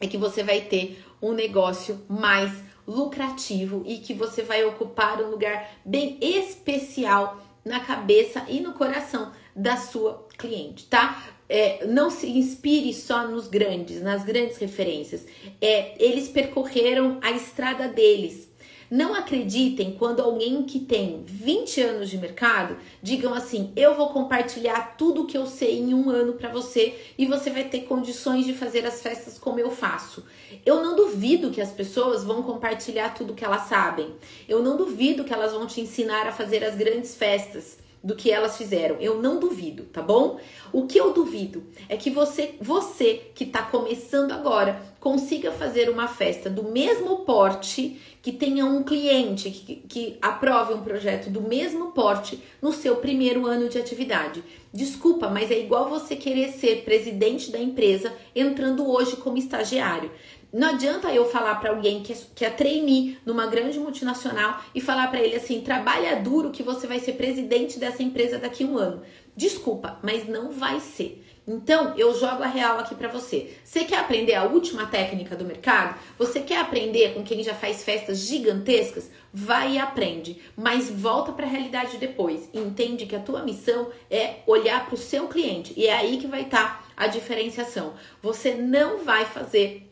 é 0.00 0.06
que 0.06 0.16
você 0.16 0.42
vai 0.42 0.60
ter 0.62 1.02
um 1.20 1.32
negócio 1.32 2.04
mais 2.08 2.52
lucrativo 2.86 3.82
e 3.86 3.98
que 3.98 4.14
você 4.14 4.42
vai 4.42 4.64
ocupar 4.64 5.20
um 5.20 5.30
lugar 5.30 5.70
bem 5.84 6.16
especial 6.20 7.40
na 7.64 7.80
cabeça 7.80 8.44
e 8.48 8.60
no 8.60 8.72
coração 8.72 9.32
da 9.54 9.76
sua 9.76 10.26
cliente, 10.38 10.86
tá? 10.86 11.22
É, 11.48 11.86
não 11.86 12.10
se 12.10 12.28
inspire 12.28 12.92
só 12.94 13.26
nos 13.26 13.48
grandes, 13.48 14.00
nas 14.00 14.24
grandes 14.24 14.56
referências. 14.58 15.26
É, 15.60 15.94
eles 16.02 16.28
percorreram 16.28 17.18
a 17.22 17.30
estrada 17.30 17.88
deles 17.88 18.47
Não 18.90 19.14
acreditem 19.14 19.94
quando 19.98 20.20
alguém 20.20 20.62
que 20.62 20.80
tem 20.80 21.22
20 21.26 21.80
anos 21.82 22.08
de 22.08 22.16
mercado 22.16 22.76
digam 23.02 23.34
assim: 23.34 23.70
eu 23.76 23.94
vou 23.94 24.08
compartilhar 24.08 24.96
tudo 24.96 25.26
que 25.26 25.36
eu 25.36 25.46
sei 25.46 25.78
em 25.78 25.92
um 25.92 26.08
ano 26.08 26.32
para 26.34 26.48
você 26.48 26.98
e 27.18 27.26
você 27.26 27.50
vai 27.50 27.64
ter 27.64 27.80
condições 27.80 28.46
de 28.46 28.54
fazer 28.54 28.86
as 28.86 29.02
festas 29.02 29.38
como 29.38 29.60
eu 29.60 29.70
faço. 29.70 30.24
Eu 30.64 30.82
não 30.82 30.96
duvido 30.96 31.50
que 31.50 31.60
as 31.60 31.70
pessoas 31.70 32.24
vão 32.24 32.42
compartilhar 32.42 33.14
tudo 33.14 33.34
que 33.34 33.44
elas 33.44 33.68
sabem. 33.68 34.14
Eu 34.48 34.62
não 34.62 34.76
duvido 34.76 35.24
que 35.24 35.34
elas 35.34 35.52
vão 35.52 35.66
te 35.66 35.82
ensinar 35.82 36.26
a 36.26 36.32
fazer 36.32 36.64
as 36.64 36.74
grandes 36.74 37.14
festas 37.14 37.76
do 38.02 38.14
que 38.14 38.30
elas 38.30 38.56
fizeram. 38.56 38.96
Eu 39.00 39.20
não 39.20 39.38
duvido, 39.38 39.84
tá 39.84 40.00
bom? 40.00 40.38
O 40.72 40.86
que 40.86 40.98
eu 40.98 41.12
duvido 41.12 41.64
é 41.88 41.96
que 41.96 42.10
você, 42.10 42.54
você 42.60 43.30
que 43.34 43.44
está 43.44 43.62
começando 43.62 44.32
agora, 44.32 44.80
consiga 45.00 45.52
fazer 45.52 45.88
uma 45.88 46.08
festa 46.08 46.50
do 46.50 46.64
mesmo 46.64 47.18
porte, 47.18 48.00
que 48.20 48.32
tenha 48.32 48.66
um 48.66 48.82
cliente 48.82 49.50
que, 49.50 49.76
que 49.76 50.18
aprove 50.20 50.74
um 50.74 50.82
projeto 50.82 51.30
do 51.30 51.40
mesmo 51.40 51.92
porte 51.92 52.42
no 52.60 52.72
seu 52.72 52.96
primeiro 52.96 53.46
ano 53.46 53.68
de 53.68 53.78
atividade. 53.78 54.42
Desculpa, 54.72 55.28
mas 55.28 55.50
é 55.50 55.58
igual 55.58 55.88
você 55.88 56.14
querer 56.14 56.50
ser 56.50 56.84
presidente 56.84 57.50
da 57.50 57.58
empresa 57.58 58.12
entrando 58.34 58.88
hoje 58.88 59.16
como 59.16 59.38
estagiário. 59.38 60.10
Não 60.52 60.68
adianta 60.68 61.12
eu 61.12 61.28
falar 61.28 61.56
para 61.56 61.70
alguém 61.70 62.02
que 62.02 62.12
é, 62.12 62.16
que 62.34 62.44
é 62.44 62.48
trainee 62.50 63.18
numa 63.24 63.46
grande 63.46 63.78
multinacional 63.78 64.62
e 64.74 64.80
falar 64.80 65.08
para 65.08 65.20
ele 65.20 65.36
assim: 65.36 65.60
trabalha 65.60 66.16
duro 66.16 66.50
que 66.50 66.62
você 66.62 66.86
vai 66.86 66.98
ser 67.00 67.12
presidente 67.12 67.78
dessa 67.78 68.02
empresa 68.02 68.38
daqui 68.38 68.64
a 68.64 68.66
um 68.66 68.78
ano. 68.78 69.02
Desculpa, 69.36 69.98
mas 70.02 70.26
não 70.26 70.50
vai 70.50 70.80
ser. 70.80 71.24
Então, 71.46 71.94
eu 71.96 72.14
jogo 72.14 72.42
a 72.42 72.46
real 72.46 72.78
aqui 72.78 72.94
para 72.94 73.08
você. 73.08 73.54
Você 73.64 73.84
quer 73.84 73.98
aprender 73.98 74.34
a 74.34 74.44
última 74.44 74.84
técnica 74.84 75.34
do 75.34 75.46
mercado? 75.46 75.98
Você 76.18 76.40
quer 76.40 76.60
aprender 76.60 77.14
com 77.14 77.22
quem 77.22 77.42
já 77.42 77.54
faz 77.54 77.82
festas 77.82 78.18
gigantescas? 78.18 79.10
Vai 79.32 79.74
e 79.74 79.78
aprende, 79.78 80.42
mas 80.54 80.90
volta 80.90 81.32
para 81.32 81.46
a 81.46 81.48
realidade 81.48 81.96
depois. 81.96 82.50
Entende 82.52 83.06
que 83.06 83.16
a 83.16 83.20
tua 83.20 83.42
missão 83.42 83.90
é 84.10 84.40
olhar 84.46 84.84
para 84.84 84.94
o 84.94 84.98
seu 84.98 85.26
cliente 85.26 85.72
e 85.74 85.86
é 85.86 85.96
aí 85.96 86.18
que 86.18 86.26
vai 86.26 86.42
estar 86.42 86.80
tá 86.80 86.84
a 86.94 87.06
diferenciação. 87.06 87.94
Você 88.22 88.54
não 88.54 88.98
vai 88.98 89.24
fazer 89.24 89.87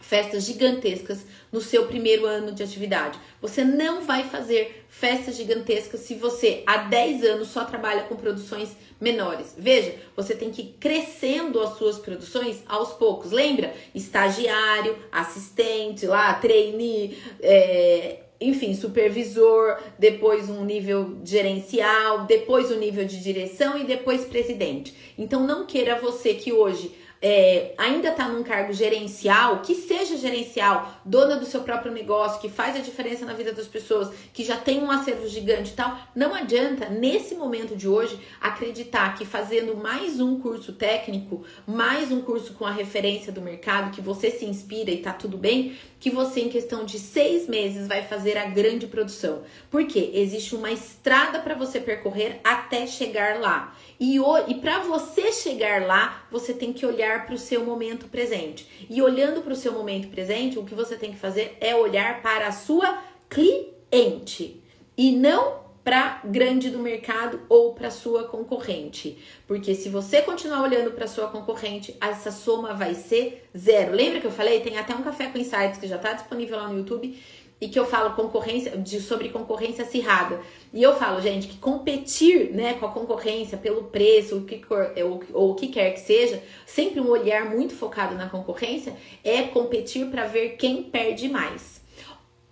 festas 0.00 0.44
gigantescas 0.44 1.24
no 1.50 1.60
seu 1.60 1.86
primeiro 1.86 2.26
ano 2.26 2.52
de 2.52 2.62
atividade. 2.62 3.18
Você 3.40 3.64
não 3.64 4.02
vai 4.02 4.24
fazer 4.24 4.84
festas 4.88 5.36
gigantescas 5.36 6.00
se 6.00 6.14
você 6.14 6.62
há 6.66 6.78
10 6.78 7.24
anos 7.24 7.48
só 7.48 7.64
trabalha 7.64 8.04
com 8.04 8.16
produções 8.16 8.70
menores. 9.00 9.54
Veja, 9.58 9.94
você 10.14 10.34
tem 10.34 10.50
que 10.50 10.62
ir 10.62 10.76
crescendo 10.80 11.60
as 11.60 11.76
suas 11.76 11.98
produções 11.98 12.62
aos 12.66 12.92
poucos. 12.92 13.30
Lembra? 13.30 13.74
Estagiário, 13.94 14.96
assistente, 15.10 16.06
lá, 16.06 16.34
trainee, 16.34 17.18
é, 17.40 18.20
enfim, 18.40 18.74
supervisor, 18.74 19.78
depois 19.98 20.50
um 20.50 20.64
nível 20.64 21.18
gerencial, 21.24 22.24
depois 22.26 22.70
um 22.70 22.78
nível 22.78 23.04
de 23.04 23.22
direção 23.22 23.78
e 23.78 23.84
depois 23.84 24.24
presidente. 24.24 24.94
Então 25.16 25.46
não 25.46 25.66
queira 25.66 25.98
você 25.98 26.34
que 26.34 26.52
hoje 26.52 26.94
é, 27.20 27.74
ainda 27.78 28.10
está 28.10 28.28
num 28.28 28.42
cargo 28.42 28.72
gerencial, 28.72 29.60
que 29.60 29.74
seja 29.74 30.16
gerencial, 30.16 31.00
dona 31.04 31.36
do 31.36 31.46
seu 31.46 31.62
próprio 31.62 31.92
negócio, 31.92 32.40
que 32.40 32.48
faz 32.48 32.76
a 32.76 32.80
diferença 32.80 33.24
na 33.24 33.32
vida 33.32 33.52
das 33.52 33.66
pessoas, 33.66 34.10
que 34.32 34.44
já 34.44 34.56
tem 34.56 34.82
um 34.82 34.90
acervo 34.90 35.28
gigante 35.28 35.72
e 35.72 35.74
tal, 35.74 35.98
não 36.14 36.34
adianta, 36.34 36.88
nesse 36.88 37.34
momento 37.34 37.74
de 37.74 37.88
hoje, 37.88 38.18
acreditar 38.40 39.14
que 39.16 39.24
fazendo 39.24 39.76
mais 39.76 40.20
um 40.20 40.38
curso 40.40 40.72
técnico, 40.72 41.44
mais 41.66 42.12
um 42.12 42.20
curso 42.20 42.52
com 42.54 42.66
a 42.66 42.70
referência 42.70 43.32
do 43.32 43.40
mercado, 43.40 43.94
que 43.94 44.00
você 44.00 44.30
se 44.30 44.44
inspira 44.44 44.90
e 44.90 44.98
tá 44.98 45.12
tudo 45.12 45.36
bem, 45.36 45.76
que 45.98 46.10
você, 46.10 46.40
em 46.40 46.48
questão 46.48 46.84
de 46.84 46.98
seis 46.98 47.48
meses, 47.48 47.88
vai 47.88 48.02
fazer 48.02 48.36
a 48.36 48.44
grande 48.44 48.86
produção. 48.86 49.42
Porque 49.70 50.10
existe 50.14 50.54
uma 50.54 50.70
estrada 50.70 51.38
para 51.40 51.54
você 51.54 51.80
percorrer 51.80 52.40
até 52.44 52.86
chegar 52.86 53.40
lá. 53.40 53.74
E, 53.98 54.18
e 54.48 54.54
para 54.56 54.80
você 54.80 55.32
chegar 55.32 55.86
lá, 55.86 56.26
você 56.30 56.52
tem 56.52 56.72
que 56.72 56.84
olhar 56.84 57.05
para 57.24 57.34
o 57.34 57.38
seu 57.38 57.64
momento 57.64 58.08
presente. 58.08 58.86
E 58.90 59.00
olhando 59.00 59.42
para 59.42 59.52
o 59.52 59.56
seu 59.56 59.72
momento 59.72 60.08
presente, 60.08 60.58
o 60.58 60.64
que 60.64 60.74
você 60.74 60.96
tem 60.96 61.12
que 61.12 61.18
fazer 61.18 61.56
é 61.60 61.74
olhar 61.74 62.20
para 62.22 62.48
a 62.48 62.52
sua 62.52 63.02
cliente 63.28 64.62
e 64.96 65.12
não 65.12 65.66
para 65.86 66.20
grande 66.24 66.68
do 66.68 66.80
mercado 66.80 67.42
ou 67.48 67.72
para 67.72 67.92
sua 67.92 68.24
concorrente. 68.24 69.18
Porque 69.46 69.72
se 69.72 69.88
você 69.88 70.20
continuar 70.20 70.62
olhando 70.62 70.90
para 70.90 71.06
sua 71.06 71.28
concorrente, 71.28 71.96
essa 72.00 72.32
soma 72.32 72.74
vai 72.74 72.92
ser 72.94 73.48
zero. 73.56 73.94
Lembra 73.94 74.20
que 74.20 74.26
eu 74.26 74.32
falei? 74.32 74.58
Tem 74.58 74.76
até 74.78 74.92
um 74.96 75.02
café 75.02 75.28
com 75.28 75.38
insights 75.38 75.78
que 75.78 75.86
já 75.86 75.94
está 75.94 76.12
disponível 76.12 76.56
lá 76.56 76.66
no 76.66 76.78
YouTube 76.78 77.16
e 77.60 77.68
que 77.68 77.78
eu 77.78 77.86
falo 77.86 78.14
concorrência 78.14 78.76
de, 78.76 79.00
sobre 79.00 79.30
concorrência 79.30 79.84
acirrada. 79.84 80.40
E 80.72 80.82
eu 80.82 80.94
falo, 80.96 81.20
gente, 81.20 81.48
que 81.48 81.56
competir 81.56 82.52
né, 82.52 82.74
com 82.74 82.86
a 82.86 82.90
concorrência 82.90 83.56
pelo 83.56 83.84
preço, 83.84 84.36
o 84.36 84.44
que, 84.44 84.60
ou, 85.02 85.22
ou 85.32 85.50
o 85.52 85.54
que 85.54 85.68
quer 85.68 85.92
que 85.92 86.00
seja, 86.00 86.42
sempre 86.66 87.00
um 87.00 87.08
olhar 87.08 87.46
muito 87.46 87.74
focado 87.74 88.14
na 88.14 88.28
concorrência, 88.28 88.94
é 89.24 89.42
competir 89.42 90.06
para 90.06 90.26
ver 90.26 90.56
quem 90.56 90.82
perde 90.82 91.28
mais. 91.28 91.76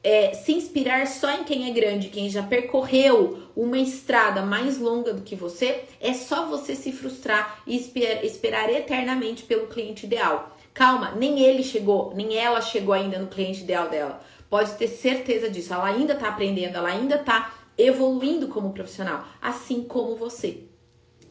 É, 0.03 0.35
se 0.35 0.53
inspirar 0.53 1.07
só 1.07 1.31
em 1.31 1.45
quem 1.45 1.69
é 1.69 1.73
grande, 1.73 2.09
quem 2.09 2.29
já 2.29 2.43
percorreu 2.43 3.43
uma 3.57 3.79
estrada 3.79 4.43
mais 4.43 4.79
longa 4.79 5.15
do 5.15 5.23
que 5.23 5.35
você, 5.35 5.85
é 5.99 6.13
só 6.13 6.47
você 6.47 6.75
se 6.75 6.93
frustrar 6.93 7.63
e 7.67 7.75
esperar, 7.75 8.23
esperar 8.23 8.71
eternamente 8.71 9.45
pelo 9.45 9.67
cliente 9.67 10.05
ideal. 10.05 10.55
Calma, 10.75 11.13
nem 11.13 11.41
ele 11.41 11.63
chegou, 11.63 12.13
nem 12.15 12.37
ela 12.37 12.61
chegou 12.61 12.93
ainda 12.93 13.19
no 13.19 13.29
cliente 13.29 13.63
ideal 13.63 13.89
dela. 13.89 14.23
Pode 14.55 14.75
ter 14.75 14.87
certeza 14.87 15.51
disso. 15.51 15.75
Ela 15.75 15.87
ainda 15.87 16.13
está 16.13 16.29
aprendendo, 16.29 16.77
ela 16.77 16.89
ainda 16.89 17.17
está 17.17 17.53
evoluindo 17.77 18.47
como 18.47 18.73
profissional, 18.73 19.27
assim 19.43 19.83
como 19.83 20.15
você. 20.15 20.63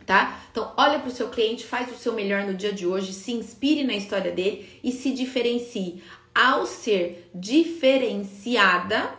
Tá? 0.05 0.41
Então, 0.51 0.73
olha 0.75 0.99
para 0.99 1.07
o 1.07 1.13
seu 1.13 1.29
cliente, 1.29 1.65
faz 1.65 1.89
o 1.89 1.97
seu 1.97 2.11
melhor 2.11 2.43
no 2.43 2.53
dia 2.53 2.73
de 2.73 2.85
hoje, 2.85 3.13
se 3.13 3.31
inspire 3.31 3.85
na 3.85 3.93
história 3.93 4.29
dele 4.29 4.77
e 4.83 4.91
se 4.91 5.13
diferencie. 5.13 6.03
Ao 6.35 6.65
ser 6.65 7.29
diferenciada, 7.33 9.09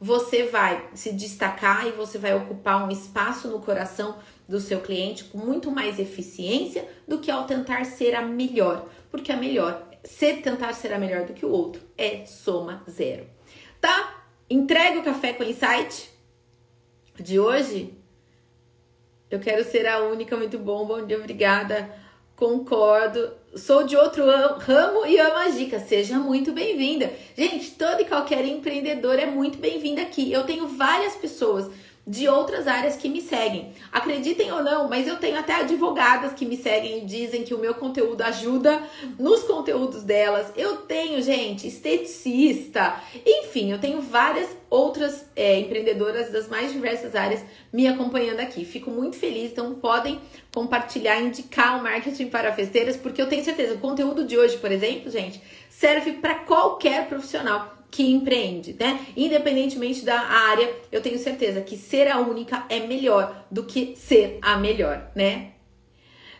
você 0.00 0.42
vai 0.42 0.88
se 0.92 1.12
destacar 1.12 1.86
e 1.86 1.92
você 1.92 2.18
vai 2.18 2.34
ocupar 2.34 2.84
um 2.84 2.90
espaço 2.90 3.46
no 3.46 3.60
coração 3.60 4.16
do 4.48 4.58
seu 4.58 4.80
cliente 4.80 5.22
com 5.22 5.38
muito 5.38 5.70
mais 5.70 6.00
eficiência 6.00 6.84
do 7.06 7.20
que 7.20 7.30
ao 7.30 7.46
tentar 7.46 7.84
ser 7.84 8.16
a 8.16 8.22
melhor, 8.22 8.88
porque 9.08 9.30
a 9.30 9.36
melhor, 9.36 9.88
se 10.02 10.38
tentar 10.38 10.72
ser 10.72 10.92
a 10.92 10.98
melhor 10.98 11.26
do 11.26 11.32
que 11.32 11.46
o 11.46 11.52
outro, 11.52 11.80
é 11.96 12.26
soma 12.26 12.82
zero 12.90 13.24
tá? 13.82 14.22
Entregue 14.48 14.98
o 14.98 15.02
café 15.02 15.32
com 15.32 15.42
insight 15.42 16.08
de 17.20 17.38
hoje. 17.38 17.92
Eu 19.28 19.40
quero 19.40 19.64
ser 19.64 19.86
a 19.86 19.98
única, 19.98 20.36
muito 20.36 20.58
bom. 20.58 20.86
Bom 20.86 21.04
dia, 21.04 21.18
obrigada. 21.18 21.90
Concordo. 22.36 23.32
Sou 23.56 23.84
de 23.84 23.96
outro 23.96 24.24
ramo 24.58 25.04
e 25.04 25.18
amo 25.18 25.36
as 25.36 25.58
dicas. 25.58 25.82
Seja 25.82 26.18
muito 26.18 26.52
bem-vinda. 26.52 27.12
Gente, 27.36 27.72
toda 27.72 28.00
e 28.00 28.06
qualquer 28.06 28.44
empreendedor 28.44 29.18
é 29.18 29.26
muito 29.26 29.58
bem-vinda 29.58 30.02
aqui. 30.02 30.32
Eu 30.32 30.44
tenho 30.44 30.68
várias 30.68 31.16
pessoas 31.16 31.70
de 32.06 32.28
outras 32.28 32.66
áreas 32.66 32.96
que 32.96 33.08
me 33.08 33.20
seguem. 33.20 33.72
Acreditem 33.92 34.50
ou 34.50 34.62
não, 34.62 34.88
mas 34.88 35.06
eu 35.06 35.16
tenho 35.16 35.38
até 35.38 35.54
advogadas 35.54 36.32
que 36.32 36.44
me 36.44 36.56
seguem 36.56 36.98
e 36.98 37.06
dizem 37.06 37.44
que 37.44 37.54
o 37.54 37.58
meu 37.58 37.74
conteúdo 37.74 38.22
ajuda 38.22 38.82
nos 39.18 39.44
conteúdos 39.44 40.02
delas. 40.02 40.52
Eu 40.56 40.78
tenho, 40.78 41.22
gente, 41.22 41.68
esteticista, 41.68 42.96
enfim, 43.24 43.70
eu 43.70 43.78
tenho 43.78 44.00
várias 44.00 44.48
outras 44.68 45.26
é, 45.36 45.60
empreendedoras 45.60 46.32
das 46.32 46.48
mais 46.48 46.72
diversas 46.72 47.14
áreas 47.14 47.44
me 47.72 47.86
acompanhando 47.86 48.40
aqui. 48.40 48.64
Fico 48.64 48.90
muito 48.90 49.16
feliz, 49.16 49.52
então 49.52 49.74
podem 49.74 50.20
compartilhar, 50.52 51.20
indicar 51.20 51.78
o 51.78 51.82
marketing 51.82 52.28
para 52.28 52.52
festeiras, 52.52 52.96
porque 52.96 53.22
eu 53.22 53.28
tenho 53.28 53.44
certeza, 53.44 53.74
o 53.74 53.78
conteúdo 53.78 54.24
de 54.24 54.36
hoje, 54.36 54.56
por 54.58 54.72
exemplo, 54.72 55.10
gente, 55.10 55.40
serve 55.70 56.14
para 56.14 56.34
qualquer 56.36 57.06
profissional 57.08 57.81
que 57.92 58.10
empreende, 58.10 58.74
né? 58.80 59.06
Independentemente 59.14 60.02
da 60.02 60.18
área, 60.18 60.74
eu 60.90 61.02
tenho 61.02 61.18
certeza 61.18 61.60
que 61.60 61.76
ser 61.76 62.08
a 62.10 62.18
única 62.18 62.64
é 62.70 62.80
melhor 62.80 63.44
do 63.50 63.64
que 63.64 63.94
ser 63.94 64.38
a 64.40 64.56
melhor, 64.56 65.12
né? 65.14 65.52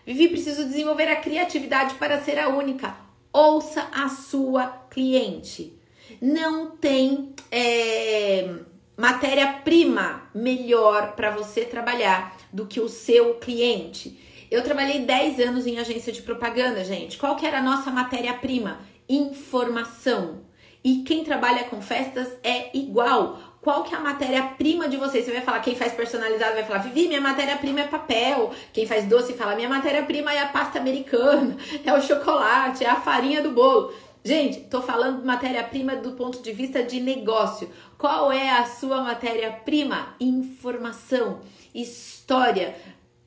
Vivi, 0.06 0.28
preciso 0.28 0.64
desenvolver 0.64 1.08
a 1.08 1.16
criatividade 1.16 1.94
para 1.96 2.22
ser 2.22 2.38
a 2.38 2.48
única. 2.48 2.96
Ouça 3.30 3.86
a 3.92 4.08
sua 4.08 4.66
cliente. 4.88 5.78
Não 6.22 6.70
tem 6.70 7.34
é, 7.50 8.54
matéria-prima 8.96 10.30
melhor 10.34 11.12
para 11.12 11.30
você 11.30 11.66
trabalhar 11.66 12.34
do 12.50 12.66
que 12.66 12.80
o 12.80 12.88
seu 12.88 13.34
cliente. 13.34 14.18
Eu 14.50 14.62
trabalhei 14.62 15.00
10 15.00 15.38
anos 15.40 15.66
em 15.66 15.78
agência 15.78 16.12
de 16.12 16.22
propaganda, 16.22 16.82
gente. 16.82 17.18
Qual 17.18 17.36
que 17.36 17.46
era 17.46 17.58
a 17.58 17.62
nossa 17.62 17.90
matéria-prima? 17.90 18.80
Informação. 19.06 20.50
E 20.84 21.02
quem 21.02 21.24
trabalha 21.24 21.64
com 21.64 21.80
festas 21.80 22.28
é 22.42 22.76
igual. 22.76 23.38
Qual 23.60 23.84
que 23.84 23.94
é 23.94 23.98
a 23.98 24.00
matéria-prima 24.00 24.88
de 24.88 24.96
vocês? 24.96 25.24
Você 25.24 25.32
vai 25.32 25.40
falar, 25.40 25.60
quem 25.60 25.76
faz 25.76 25.92
personalizado 25.92 26.54
vai 26.54 26.64
falar, 26.64 26.80
Vivi, 26.80 27.06
minha 27.06 27.20
matéria-prima 27.20 27.82
é 27.82 27.86
papel. 27.86 28.52
Quem 28.72 28.86
faz 28.86 29.06
doce 29.06 29.34
fala, 29.34 29.54
minha 29.54 29.68
matéria-prima 29.68 30.34
é 30.34 30.40
a 30.40 30.48
pasta 30.48 30.80
americana, 30.80 31.56
é 31.86 31.94
o 31.94 32.02
chocolate, 32.02 32.84
é 32.84 32.90
a 32.90 32.96
farinha 32.96 33.40
do 33.40 33.52
bolo. 33.52 33.94
Gente, 34.24 34.60
tô 34.62 34.82
falando 34.82 35.24
matéria-prima 35.24 35.94
do 35.96 36.12
ponto 36.12 36.42
de 36.42 36.52
vista 36.52 36.82
de 36.82 37.00
negócio. 37.00 37.70
Qual 37.96 38.32
é 38.32 38.50
a 38.50 38.64
sua 38.64 39.00
matéria-prima? 39.00 40.16
Informação, 40.18 41.40
história. 41.72 42.74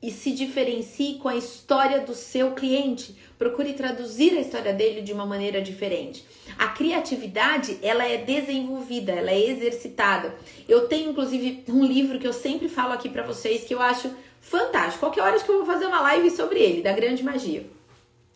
E 0.06 0.10
se 0.12 0.30
diferencie 0.30 1.14
com 1.14 1.28
a 1.28 1.34
história 1.34 1.98
do 2.00 2.14
seu 2.14 2.52
cliente. 2.52 3.16
Procure 3.36 3.72
traduzir 3.72 4.38
a 4.38 4.40
história 4.40 4.72
dele 4.72 5.02
de 5.02 5.12
uma 5.12 5.26
maneira 5.26 5.60
diferente. 5.60 6.24
A 6.56 6.68
criatividade, 6.68 7.76
ela 7.82 8.06
é 8.06 8.16
desenvolvida, 8.16 9.10
ela 9.10 9.32
é 9.32 9.50
exercitada. 9.50 10.32
Eu 10.68 10.86
tenho 10.86 11.10
inclusive 11.10 11.64
um 11.68 11.84
livro 11.84 12.20
que 12.20 12.26
eu 12.26 12.32
sempre 12.32 12.68
falo 12.68 12.92
aqui 12.92 13.08
para 13.08 13.24
vocês 13.24 13.64
que 13.64 13.74
eu 13.74 13.82
acho 13.82 14.14
fantástico. 14.40 15.00
Qualquer 15.00 15.22
hora 15.22 15.40
que 15.40 15.50
eu 15.50 15.56
vou 15.56 15.66
fazer 15.66 15.86
uma 15.86 16.00
live 16.02 16.30
sobre 16.30 16.60
ele, 16.60 16.82
da 16.82 16.92
grande 16.92 17.24
magia. 17.24 17.66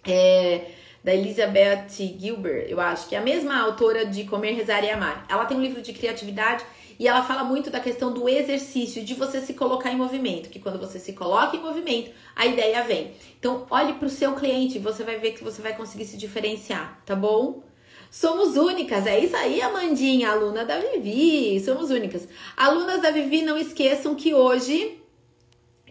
É 0.05 0.73
da 1.03 1.15
Elizabeth 1.15 1.87
Gilbert, 2.19 2.67
eu 2.69 2.79
acho, 2.79 3.09
que 3.09 3.15
é 3.15 3.19
a 3.19 3.23
mesma 3.23 3.59
autora 3.59 4.05
de 4.05 4.25
Comer, 4.25 4.53
Rezar 4.53 4.85
e 4.85 4.91
Amar. 4.91 5.25
Ela 5.29 5.47
tem 5.47 5.57
um 5.57 5.63
livro 5.63 5.81
de 5.81 5.93
criatividade 5.93 6.63
e 7.01 7.09
ela 7.09 7.25
fala 7.25 7.43
muito 7.43 7.71
da 7.71 7.81
questão 7.81 8.13
do 8.13 8.29
exercício, 8.29 9.03
de 9.03 9.15
você 9.15 9.41
se 9.41 9.55
colocar 9.55 9.91
em 9.91 9.97
movimento, 9.97 10.51
que 10.51 10.59
quando 10.59 10.79
você 10.79 10.99
se 10.99 11.15
coloca 11.15 11.57
em 11.57 11.61
movimento, 11.61 12.11
a 12.37 12.45
ideia 12.45 12.85
vem. 12.85 13.13
Então, 13.39 13.67
olhe 13.71 13.95
para 13.95 14.07
o 14.07 14.11
seu 14.11 14.35
cliente, 14.35 14.79
você 14.79 15.03
vai 15.03 15.17
ver 15.17 15.33
que 15.33 15.43
você 15.43 15.63
vai 15.63 15.75
conseguir 15.75 16.05
se 16.05 16.19
diferenciar, 16.19 17.01
tá 17.07 17.17
bom? 17.17 17.63
Somos 18.11 18.55
únicas, 18.59 19.07
é 19.07 19.19
isso 19.19 19.35
aí, 19.35 19.63
Amandinha, 19.63 20.31
aluna 20.31 20.63
da 20.63 20.79
Vivi. 20.79 21.59
Somos 21.61 21.91
únicas. 21.91 22.29
Alunas 22.55 23.01
da 23.01 23.11
Vivi, 23.11 23.41
não 23.41 23.57
esqueçam 23.57 24.15
que 24.15 24.35
hoje, 24.35 25.01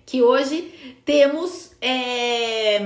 que 0.05 0.21
hoje 0.21 0.95
temos 1.03 1.71
é, 1.81 2.81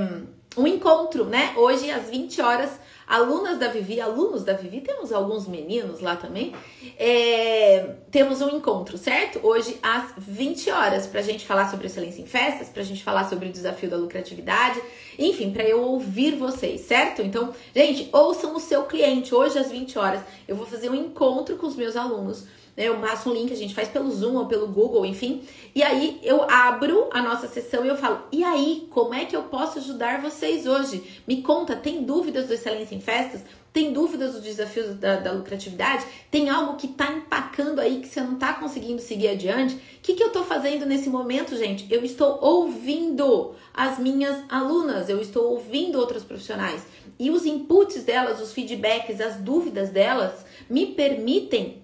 um 0.56 0.66
encontro, 0.66 1.26
né? 1.26 1.54
Hoje 1.58 1.92
às 1.92 2.10
20 2.10 2.42
horas 2.42 2.80
alunas 3.08 3.58
da 3.58 3.68
Vivi, 3.68 4.00
alunos 4.00 4.44
da 4.44 4.54
Vivi, 4.54 4.82
temos 4.82 5.12
alguns 5.12 5.48
meninos 5.48 6.00
lá 6.00 6.16
também. 6.16 6.54
É, 6.98 7.96
temos 8.12 8.42
um 8.42 8.50
encontro, 8.50 8.98
certo? 8.98 9.40
Hoje 9.44 9.78
às 9.82 10.14
20 10.18 10.70
horas, 10.72 11.08
pra 11.08 11.22
gente 11.22 11.46
falar 11.46 11.70
sobre 11.70 11.88
excelência 11.88 12.22
em 12.22 12.26
festas, 12.26 12.70
pra 12.70 12.84
gente 12.84 13.04
falar 13.04 13.30
sobre 13.30 13.50
o 13.50 13.52
desafio 13.52 13.90
da 13.90 13.98
lucratividade, 13.98 14.82
enfim, 15.18 15.52
para 15.52 15.64
eu 15.64 15.82
ouvir 15.82 16.36
vocês, 16.36 16.82
certo? 16.82 17.22
Então, 17.22 17.54
gente, 17.76 18.10
ouçam 18.12 18.56
o 18.56 18.60
seu 18.60 18.84
cliente. 18.84 19.34
Hoje 19.34 19.60
às 19.60 19.72
20 19.72 19.98
horas 19.98 20.22
eu 20.48 20.56
vou 20.56 20.66
fazer 20.66 20.90
um 20.90 20.96
encontro 20.96 21.58
com 21.58 21.68
os 21.68 21.76
meus 21.76 21.96
alunos 21.96 22.46
né? 22.76 22.88
Eu 22.90 22.98
passo 22.98 23.30
um 23.30 23.34
link, 23.34 23.52
a 23.52 23.56
gente 23.56 23.74
faz 23.74 23.88
pelo 23.88 24.12
Zoom 24.12 24.36
ou 24.36 24.46
pelo 24.48 24.68
Google, 24.68 25.06
enfim. 25.06 25.44
E 25.74 25.82
aí 25.82 26.20
eu 26.24 26.44
abro 26.50 27.10
a 27.12 27.22
nossa 27.22 27.48
sessão 27.48 27.86
e 27.86 27.88
eu 27.88 27.98
falo: 27.98 28.24
e 28.32 28.44
aí, 28.44 28.88
como 28.90 29.14
é 29.14 29.26
que 29.26 29.36
eu 29.36 29.44
posso 29.44 29.80
ajudar 29.80 30.22
vocês 30.22 30.66
hoje? 30.66 31.04
Me 31.28 31.42
conta, 31.42 31.76
tem 31.76 32.04
dúvidas 32.04 32.48
do 32.48 32.54
Excelência 32.54 32.96
em 32.96 33.02
Festas? 33.02 33.42
Tem 33.72 33.92
dúvidas 33.92 34.34
dos 34.34 34.44
desafios 34.44 34.96
da, 34.98 35.16
da 35.16 35.32
lucratividade? 35.32 36.06
Tem 36.30 36.48
algo 36.48 36.78
que 36.78 36.90
tá 36.90 37.12
empacando 37.12 37.80
aí 37.80 38.02
que 38.02 38.08
você 38.08 38.22
não 38.22 38.36
tá 38.36 38.54
conseguindo 38.54 39.02
seguir 39.02 39.30
adiante? 39.30 39.74
O 39.74 39.80
que, 40.04 40.14
que 40.14 40.24
eu 40.24 40.30
tô 40.30 40.44
fazendo 40.44 40.86
nesse 40.86 41.10
momento, 41.10 41.58
gente? 41.58 41.92
Eu 41.92 42.06
estou 42.06 42.38
ouvindo 42.40 43.56
as 43.74 43.98
minhas 43.98 44.44
alunas, 44.48 45.10
eu 45.10 45.20
estou 45.20 45.54
ouvindo 45.54 45.98
outros 45.98 46.24
profissionais. 46.24 46.86
E 47.18 47.32
os 47.32 47.48
inputs 47.48 48.04
delas, 48.04 48.40
os 48.40 48.54
feedbacks, 48.54 49.20
as 49.20 49.38
dúvidas 49.38 49.90
delas 49.90 50.46
me 50.70 50.88
permitem 50.88 51.83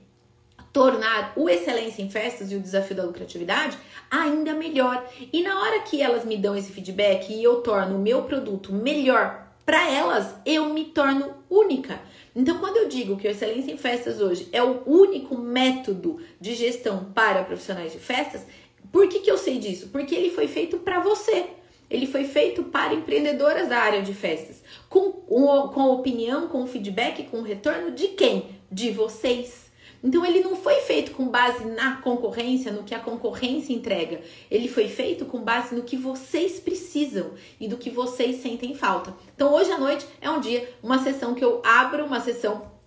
tornar 0.72 1.34
o 1.36 1.50
Excelência 1.50 2.02
em 2.02 2.10
Festas 2.10 2.52
e 2.52 2.56
o 2.56 2.60
Desafio 2.60 2.96
da 2.96 3.04
Lucratividade 3.04 3.78
ainda 4.10 4.54
melhor. 4.54 5.08
E 5.32 5.42
na 5.42 5.60
hora 5.62 5.82
que 5.82 6.02
elas 6.02 6.26
me 6.26 6.38
dão 6.38 6.56
esse 6.56 6.72
feedback 6.72 7.34
e 7.34 7.44
eu 7.44 7.62
torno 7.62 7.96
o 7.96 8.02
meu 8.02 8.24
produto 8.24 8.74
melhor 8.74 9.48
para 9.66 9.90
elas, 9.92 10.34
eu 10.46 10.74
me 10.74 10.86
torno 10.86 11.34
única. 11.50 12.02
Então, 12.36 12.58
quando 12.58 12.78
eu 12.78 12.88
digo 12.88 13.18
que 13.18 13.28
o 13.28 13.32
Excelência 13.32 13.72
em 13.72 13.78
Festas 13.78 14.20
hoje 14.20 14.48
é 14.52 14.64
o 14.64 14.82
único 14.86 15.38
método 15.38 16.20
de 16.40 16.56
gestão 16.56 17.12
para 17.14 17.44
profissionais 17.44 17.92
de 17.92 18.00
festas, 18.00 18.46
por 18.92 19.08
que, 19.08 19.20
que 19.20 19.30
eu 19.30 19.38
sei 19.38 19.60
disso? 19.60 19.90
Porque 19.90 20.16
ele 20.16 20.32
foi 20.32 20.48
feito 20.48 20.78
para 20.78 21.00
você. 21.00 21.46
Ele 21.90 22.06
foi 22.06 22.24
feito 22.24 22.64
para 22.64 22.94
empreendedoras 22.94 23.68
da 23.68 23.78
área 23.78 24.02
de 24.02 24.14
festas. 24.14 24.64
Com, 24.88 25.12
com, 25.12 25.92
opinião, 25.92 26.48
com 26.48 26.66
feedback, 26.68 27.24
com 27.26 27.42
retorno 27.42 27.92
de 27.92 28.10
quem? 28.10 28.60
De 28.72 28.92
vocês. 28.92 29.69
Então 30.04 30.26
ele 30.26 30.42
não 30.42 30.56
foi 30.56 30.82
feito 30.82 31.12
com 31.12 31.28
base 31.28 31.66
na 31.66 31.98
concorrência, 31.98 32.72
no 32.72 32.84
que 32.84 32.96
a 32.96 33.00
concorrência 33.00 33.74
entrega. 33.74 34.22
Ele 34.50 34.68
foi 34.68 34.88
feito 34.88 35.26
com 35.26 35.42
base 35.42 35.76
no 35.76 35.84
que 35.84 35.98
vocês 35.98 36.60
precisam 36.60 37.32
e 37.60 37.68
do 37.68 37.78
que 37.78 37.90
vocês 37.90 38.42
sentem 38.42 38.74
falta. 38.74 39.14
Então 39.36 39.54
hoje 39.54 39.72
à 39.72 39.78
noite 39.78 40.06
é 40.22 40.30
um 40.30 40.40
dia, 40.40 40.74
uma 40.82 41.00
sessão 41.00 41.34
que 41.36 41.44
eu 41.44 41.62
abro 41.64 42.06
uma 42.06 42.22
sessão 42.22 42.79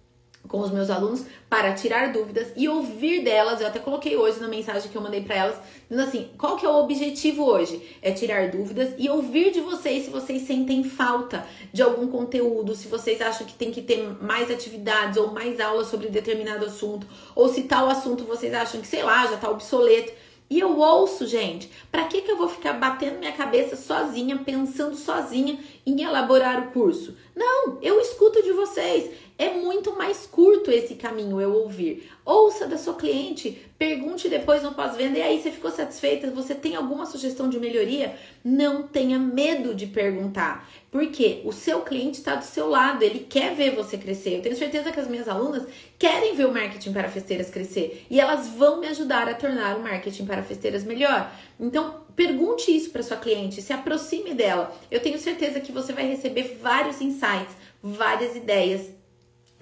com 0.49 0.61
os 0.61 0.71
meus 0.71 0.91
alunos 0.91 1.25
para 1.49 1.73
tirar 1.73 2.13
dúvidas 2.13 2.49
e 2.57 2.69
ouvir 2.69 3.23
delas. 3.23 3.61
Eu 3.61 3.69
até 3.69 3.79
coloquei 3.79 4.17
hoje 4.17 4.41
na 4.41 4.49
mensagem 4.49 4.91
que 4.91 4.97
eu 4.97 5.03
mandei 5.03 5.23
para 5.23 5.37
elas, 5.37 5.57
dizendo 5.89 6.09
assim: 6.09 6.31
qual 6.37 6.57
que 6.57 6.67
é 6.67 6.69
o 6.69 6.77
objetivo 6.77 7.45
hoje? 7.45 7.83
É 8.03 8.11
tirar 8.13 8.51
dúvidas 8.51 8.95
e 8.99 9.09
ouvir 9.09 9.51
de 9.51 9.61
vocês 9.61 10.05
se 10.05 10.11
vocês 10.11 10.43
sentem 10.43 10.85
falta 10.85 11.47
de 11.73 11.83
algum 11.83 12.09
conteúdo, 12.09 12.75
se 12.75 12.89
vocês 12.89 13.21
acham 13.21 13.47
que 13.47 13.55
tem 13.55 13.71
que 13.71 13.83
ter 13.83 14.03
mais 14.21 14.51
atividades 14.51 15.17
ou 15.17 15.33
mais 15.33 15.61
aulas 15.61 15.89
sobre 15.89 16.09
determinado 16.09 16.67
assunto, 16.67 17.07
ou 17.35 17.49
se 17.49 17.63
tal 17.63 17.89
assunto 17.89 18.25
vocês 18.25 18.53
acham 18.53 18.81
que, 18.81 18.87
sei 18.87 19.03
lá, 19.03 19.27
já 19.27 19.37
tá 19.37 19.51
obsoleto. 19.51 20.13
E 20.53 20.61
eu 20.61 20.79
ouço, 20.79 21.27
gente. 21.27 21.71
Para 21.91 22.05
que, 22.05 22.21
que 22.21 22.31
eu 22.31 22.37
vou 22.37 22.47
ficar 22.47 22.75
batendo 22.75 23.19
minha 23.19 23.33
cabeça 23.33 23.75
sozinha, 23.75 24.37
pensando 24.37 24.95
sozinha 24.97 25.59
em 25.87 26.03
elaborar 26.03 26.61
o 26.61 26.73
curso? 26.73 27.17
Não, 27.35 27.79
eu 27.81 27.99
escuto 27.99 28.43
de 28.43 28.53
vocês. 28.53 29.11
É 29.43 29.51
muito 29.55 29.97
mais 29.99 30.25
curto 30.25 30.71
esse 30.71 30.95
caminho 30.95 31.41
eu 31.41 31.53
ouvir. 31.53 32.09
Ouça 32.25 32.65
da 32.65 32.79
sua 32.79 32.95
cliente, 32.95 33.61
pergunte 33.77 34.29
depois 34.29 34.63
no 34.63 34.73
pós-venda 34.73 35.19
e 35.19 35.23
aí 35.23 35.43
você 35.43 35.51
ficou 35.51 35.69
satisfeita, 35.73 36.31
você 36.31 36.55
tem 36.55 36.77
alguma 36.77 37.07
sugestão 37.07 37.49
de 37.49 37.59
melhoria? 37.59 38.15
Não 38.45 38.85
tenha 38.85 39.19
medo 39.19 39.75
de 39.75 39.89
perguntar, 39.89 40.71
porque 40.93 41.43
o 41.45 41.51
seu 41.51 41.81
cliente 41.81 42.19
está 42.19 42.37
do 42.37 42.45
seu 42.45 42.69
lado, 42.69 43.03
ele 43.03 43.27
quer 43.29 43.53
ver 43.57 43.75
você 43.75 43.99
crescer. 43.99 44.37
Eu 44.37 44.43
tenho 44.43 44.55
certeza 44.55 44.93
que 44.93 45.01
as 45.01 45.09
minhas 45.09 45.27
alunas 45.27 45.67
querem 45.99 46.37
ver 46.37 46.47
o 46.47 46.55
marketing 46.55 46.93
para 46.93 47.09
festeiras 47.09 47.51
crescer 47.51 48.07
e 48.09 48.21
elas 48.21 48.47
vão 48.47 48.79
me 48.79 48.87
ajudar 48.87 49.29
a 49.29 49.35
tornar 49.35 49.77
o 49.77 49.83
marketing 49.83 50.25
para 50.25 50.45
festeiras 50.45 50.85
melhor. 50.85 51.33
Então, 51.59 52.05
pergunte 52.15 52.71
isso 52.71 52.91
para 52.91 53.03
sua 53.03 53.17
cliente, 53.17 53.61
se 53.61 53.73
aproxime 53.73 54.35
dela. 54.35 54.73
Eu 54.89 55.01
tenho 55.01 55.19
certeza 55.19 55.59
que 55.59 55.73
você 55.73 55.93
vai 55.93 56.07
receber 56.07 56.61
vários 56.63 57.01
insights, 57.01 57.57
várias 57.83 58.37
ideias 58.37 59.02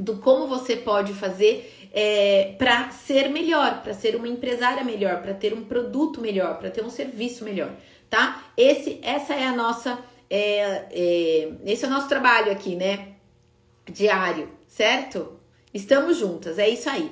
do 0.01 0.17
como 0.17 0.47
você 0.47 0.77
pode 0.77 1.13
fazer 1.13 1.91
é, 1.93 2.55
para 2.59 2.91
ser 2.91 3.29
melhor, 3.29 3.83
para 3.83 3.93
ser 3.93 4.17
uma 4.17 4.27
empresária 4.27 4.83
melhor, 4.83 5.21
para 5.21 5.35
ter 5.35 5.53
um 5.53 5.63
produto 5.63 6.21
melhor, 6.21 6.59
para 6.59 6.71
ter 6.71 6.83
um 6.83 6.89
serviço 6.89 7.45
melhor, 7.45 7.71
tá? 8.09 8.45
Esse, 8.57 8.99
essa 9.03 9.35
é 9.35 9.47
a 9.47 9.55
nossa, 9.55 9.99
é, 10.29 10.87
é, 10.91 11.53
esse 11.67 11.85
é 11.85 11.89
o 11.89 11.91
nosso 11.91 12.09
trabalho 12.09 12.51
aqui, 12.51 12.75
né? 12.77 13.09
Diário, 13.91 14.49
certo? 14.67 15.39
Estamos 15.75 16.17
juntas, 16.17 16.59
é 16.59 16.69
isso 16.69 16.89
aí. 16.89 17.11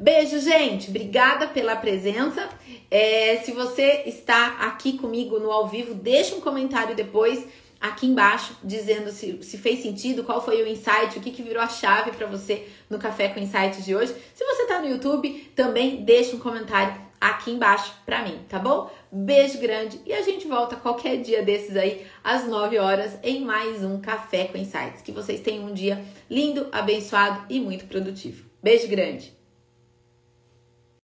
Beijo, 0.00 0.40
gente. 0.40 0.88
Obrigada 0.88 1.46
pela 1.46 1.76
presença. 1.76 2.48
É, 2.90 3.36
se 3.44 3.52
você 3.52 4.02
está 4.06 4.58
aqui 4.60 4.98
comigo 4.98 5.38
no 5.38 5.50
ao 5.52 5.68
vivo, 5.68 5.94
deixa 5.94 6.34
um 6.34 6.40
comentário 6.40 6.96
depois 6.96 7.46
aqui 7.82 8.06
embaixo 8.06 8.56
dizendo 8.62 9.10
se, 9.10 9.42
se 9.42 9.58
fez 9.58 9.82
sentido, 9.82 10.22
qual 10.22 10.42
foi 10.42 10.62
o 10.62 10.68
insight, 10.68 11.18
o 11.18 11.20
que, 11.20 11.32
que 11.32 11.42
virou 11.42 11.60
a 11.60 11.68
chave 11.68 12.12
para 12.12 12.28
você 12.28 12.68
no 12.88 12.96
Café 12.96 13.28
com 13.28 13.40
Insights 13.40 13.84
de 13.84 13.96
hoje. 13.96 14.14
Se 14.32 14.44
você 14.44 14.66
tá 14.66 14.80
no 14.80 14.88
YouTube, 14.88 15.50
também 15.56 16.04
deixa 16.04 16.36
um 16.36 16.38
comentário 16.38 16.94
aqui 17.20 17.50
embaixo 17.50 17.92
para 18.06 18.22
mim, 18.22 18.40
tá 18.48 18.58
bom? 18.58 18.88
Beijo 19.10 19.58
grande 19.58 20.00
e 20.06 20.12
a 20.12 20.22
gente 20.22 20.46
volta 20.46 20.76
qualquer 20.76 21.18
dia 21.18 21.42
desses 21.42 21.76
aí 21.76 22.06
às 22.22 22.46
9 22.46 22.78
horas 22.78 23.18
em 23.22 23.44
mais 23.44 23.84
um 23.84 24.00
Café 24.00 24.44
com 24.44 24.58
Insights. 24.58 25.02
Que 25.02 25.10
vocês 25.10 25.40
tenham 25.40 25.64
um 25.64 25.74
dia 25.74 26.04
lindo, 26.30 26.68
abençoado 26.70 27.44
e 27.50 27.58
muito 27.58 27.86
produtivo. 27.86 28.44
Beijo 28.62 28.86
grande. 28.86 29.41